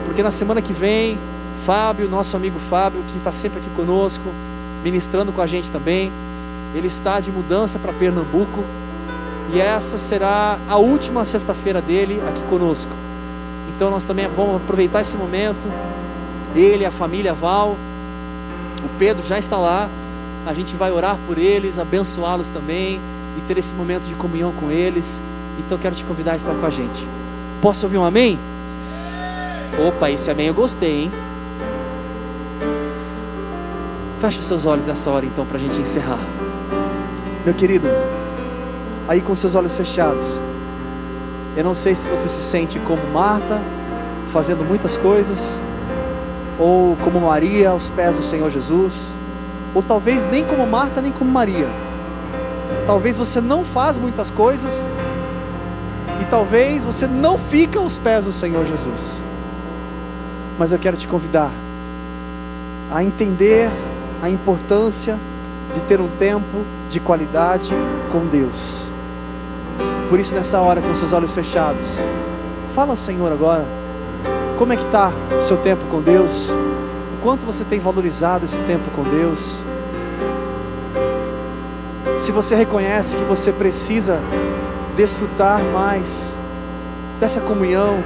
[0.05, 1.17] porque na semana que vem,
[1.65, 4.23] Fábio, nosso amigo Fábio, que está sempre aqui conosco,
[4.83, 6.11] ministrando com a gente também,
[6.75, 8.63] ele está de mudança para Pernambuco.
[9.53, 12.91] E essa será a última sexta-feira dele aqui conosco.
[13.75, 15.67] Então nós também vamos aproveitar esse momento,
[16.55, 17.75] ele, a família Val
[18.83, 19.89] o Pedro já está lá.
[20.45, 22.99] A gente vai orar por eles, abençoá-los também
[23.37, 25.21] e ter esse momento de comunhão com eles.
[25.59, 27.07] Então quero te convidar a estar com a gente.
[27.61, 28.39] Posso ouvir um amém?
[29.87, 31.11] Opa, esse amém eu gostei, hein?
[34.19, 36.19] Feche seus olhos nessa hora então para a gente encerrar.
[37.45, 37.87] Meu querido,
[39.11, 40.39] aí com seus olhos fechados,
[41.57, 43.61] eu não sei se você se sente como Marta,
[44.31, 45.61] fazendo muitas coisas,
[46.57, 49.11] ou como Maria aos pés do Senhor Jesus,
[49.75, 51.67] ou talvez nem como Marta nem como Maria.
[52.85, 54.87] Talvez você não faz muitas coisas
[56.21, 59.17] e talvez você não fica aos pés do Senhor Jesus.
[60.57, 61.51] Mas eu quero te convidar
[62.89, 63.69] a entender
[64.21, 65.19] a importância
[65.73, 67.71] de ter um tempo de qualidade
[68.09, 68.89] com Deus.
[70.11, 71.99] Por isso, nessa hora, com seus olhos fechados,
[72.75, 73.65] fala ao Senhor agora
[74.57, 76.49] como é que está o seu tempo com Deus?
[76.49, 79.63] O quanto você tem valorizado esse tempo com Deus?
[82.17, 84.19] Se você reconhece que você precisa
[84.97, 86.37] desfrutar mais
[87.17, 88.03] dessa comunhão,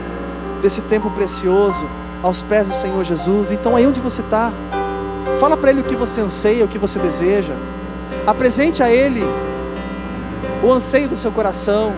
[0.61, 1.89] desse tempo precioso
[2.21, 4.53] aos pés do Senhor Jesus, então aí onde você está,
[5.39, 7.55] fala para Ele o que você anseia, o que você deseja,
[8.27, 9.23] apresente a Ele
[10.63, 11.93] o anseio do seu coração,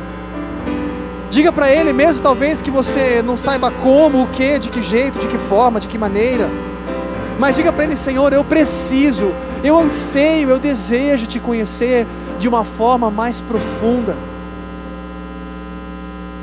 [1.30, 5.20] Diga para Ele, mesmo talvez que você não saiba como, o que, de que jeito,
[5.20, 6.50] de que forma, de que maneira.
[7.38, 9.34] Mas diga para Ele, Senhor, eu preciso,
[9.64, 12.08] eu anseio, eu desejo te conhecer
[12.40, 14.18] de uma forma mais profunda.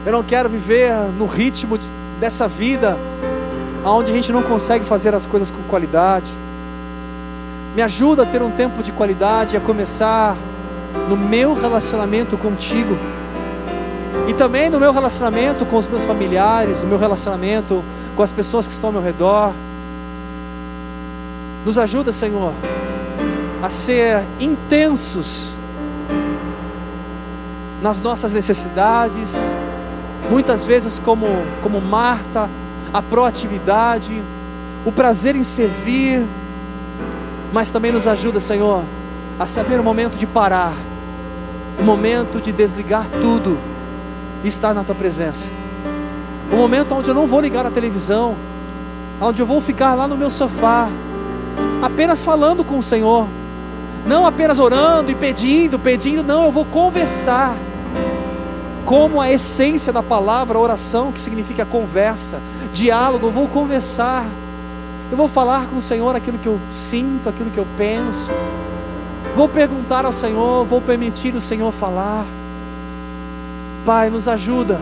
[0.05, 1.79] Eu não quero viver no ritmo
[2.21, 2.99] dessa vida,
[3.87, 6.31] onde a gente não consegue fazer as coisas com qualidade.
[7.75, 10.37] Me ajuda a ter um tempo de qualidade, a começar
[11.09, 12.97] no meu relacionamento contigo.
[14.29, 17.85] E também no meu relacionamento com os meus familiares, no meu relacionamento
[18.17, 19.53] com as pessoas que estão ao meu redor.
[21.65, 22.53] Nos ajuda, Senhor,
[23.63, 25.57] a ser intensos
[27.83, 29.53] nas nossas necessidades,
[30.31, 31.27] muitas vezes como,
[31.63, 32.49] como Marta,
[32.93, 34.23] a proatividade,
[34.87, 36.27] o prazer em servir,
[37.53, 38.85] mas também nos ajuda, Senhor,
[39.39, 40.75] a saber o momento de parar,
[41.79, 43.59] o momento de desligar tudo
[44.43, 45.51] e estar na tua presença.
[46.53, 48.37] O momento onde eu não vou ligar a televisão,
[49.21, 50.89] onde eu vou ficar lá no meu sofá,
[51.83, 53.27] apenas falando com o Senhor,
[54.07, 57.57] não apenas orando e pedindo, pedindo, não, eu vou conversar
[58.85, 62.41] como a essência da palavra oração, que significa conversa,
[62.73, 64.27] diálogo, eu vou conversar,
[65.11, 68.31] eu vou falar com o Senhor aquilo que eu sinto, aquilo que eu penso,
[69.35, 72.25] vou perguntar ao Senhor, vou permitir o Senhor falar.
[73.85, 74.81] Pai, nos ajuda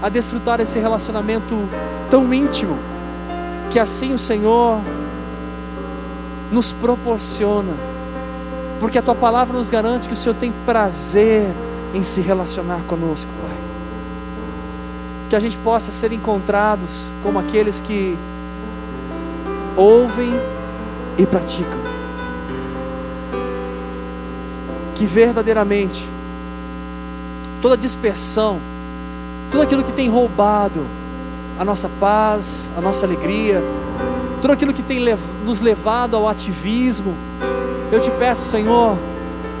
[0.00, 1.56] a desfrutar esse relacionamento
[2.08, 2.78] tão íntimo,
[3.70, 4.80] que assim o Senhor
[6.50, 7.74] nos proporciona,
[8.80, 11.52] porque a tua palavra nos garante que o Senhor tem prazer
[11.92, 13.56] em se relacionar conosco, Pai.
[15.28, 18.16] Que a gente possa ser encontrados como aqueles que
[19.76, 20.32] ouvem
[21.18, 21.97] e praticam.
[24.98, 26.06] Que verdadeiramente
[27.62, 28.60] toda dispersão,
[29.50, 30.86] tudo aquilo que tem roubado
[31.58, 33.62] a nossa paz, a nossa alegria,
[34.40, 35.00] tudo aquilo que tem
[35.44, 37.14] nos levado ao ativismo,
[37.90, 38.96] eu te peço, Senhor,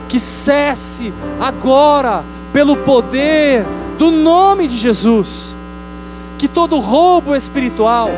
[0.08, 3.64] que cesse agora, pelo poder
[3.98, 5.54] do nome de Jesus.
[6.36, 8.10] Que todo roubo espiritual,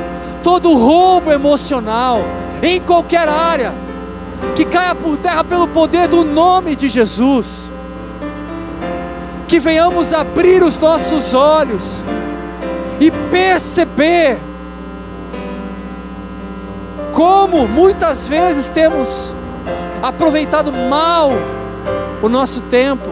[0.42, 2.20] todo roubo emocional,
[2.62, 3.72] em qualquer área,
[4.54, 7.70] que caia por terra pelo poder do nome de Jesus.
[9.46, 12.02] Que venhamos abrir os nossos olhos
[13.00, 14.38] e perceber
[17.12, 19.32] como muitas vezes temos
[20.02, 21.30] aproveitado mal
[22.22, 23.10] o nosso tempo,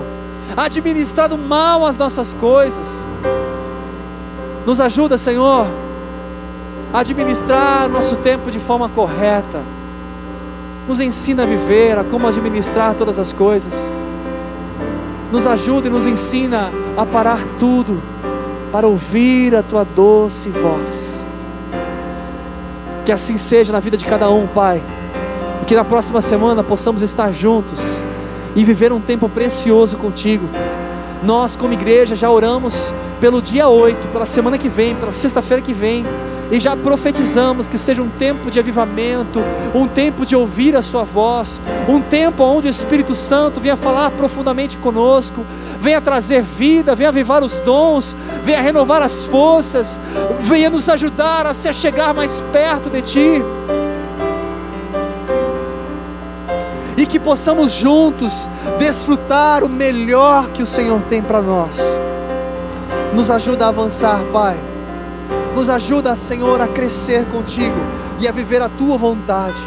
[0.57, 3.05] administrado mal as nossas coisas.
[4.65, 5.67] Nos ajuda, Senhor,
[6.93, 9.63] a administrar nosso tempo de forma correta.
[10.89, 13.91] Nos ensina a viver, a como administrar todas as coisas.
[15.31, 18.03] Nos ajuda e nos ensina a parar tudo
[18.73, 21.27] para ouvir a tua doce voz.
[23.05, 24.83] Que assim seja na vida de cada um, Pai.
[25.61, 28.03] E que na próxima semana possamos estar juntos
[28.57, 30.49] e viver um tempo precioso contigo.
[31.23, 35.75] Nós, como igreja, já oramos pelo dia 8, pela semana que vem, pela sexta-feira que
[35.75, 36.07] vem,
[36.51, 39.43] e já profetizamos que seja um tempo de avivamento,
[39.75, 44.11] um tempo de ouvir a Sua voz, um tempo onde o Espírito Santo venha falar
[44.13, 45.45] profundamente conosco,
[45.81, 50.01] venha trazer vida, venha avivar os dons, venha renovar as forças,
[50.41, 53.43] venha nos ajudar a se chegar mais perto de Ti.
[56.99, 61.97] e que possamos juntos desfrutar o melhor que o Senhor tem para nós.
[63.15, 64.68] Nos ajuda a avançar, Pai.
[65.55, 67.77] Nos ajuda, Senhor, a crescer contigo
[68.21, 69.61] e a viver a tua vontade.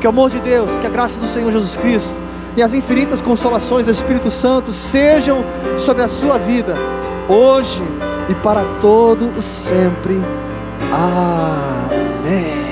[0.00, 2.24] Que o amor de Deus, que a graça do Senhor Jesus Cristo
[2.56, 5.44] e as infinitas consolações do Espírito Santo sejam
[5.76, 6.74] sobre a sua vida,
[7.28, 7.82] hoje
[8.28, 10.20] e para todo o sempre.
[10.92, 12.63] Amém.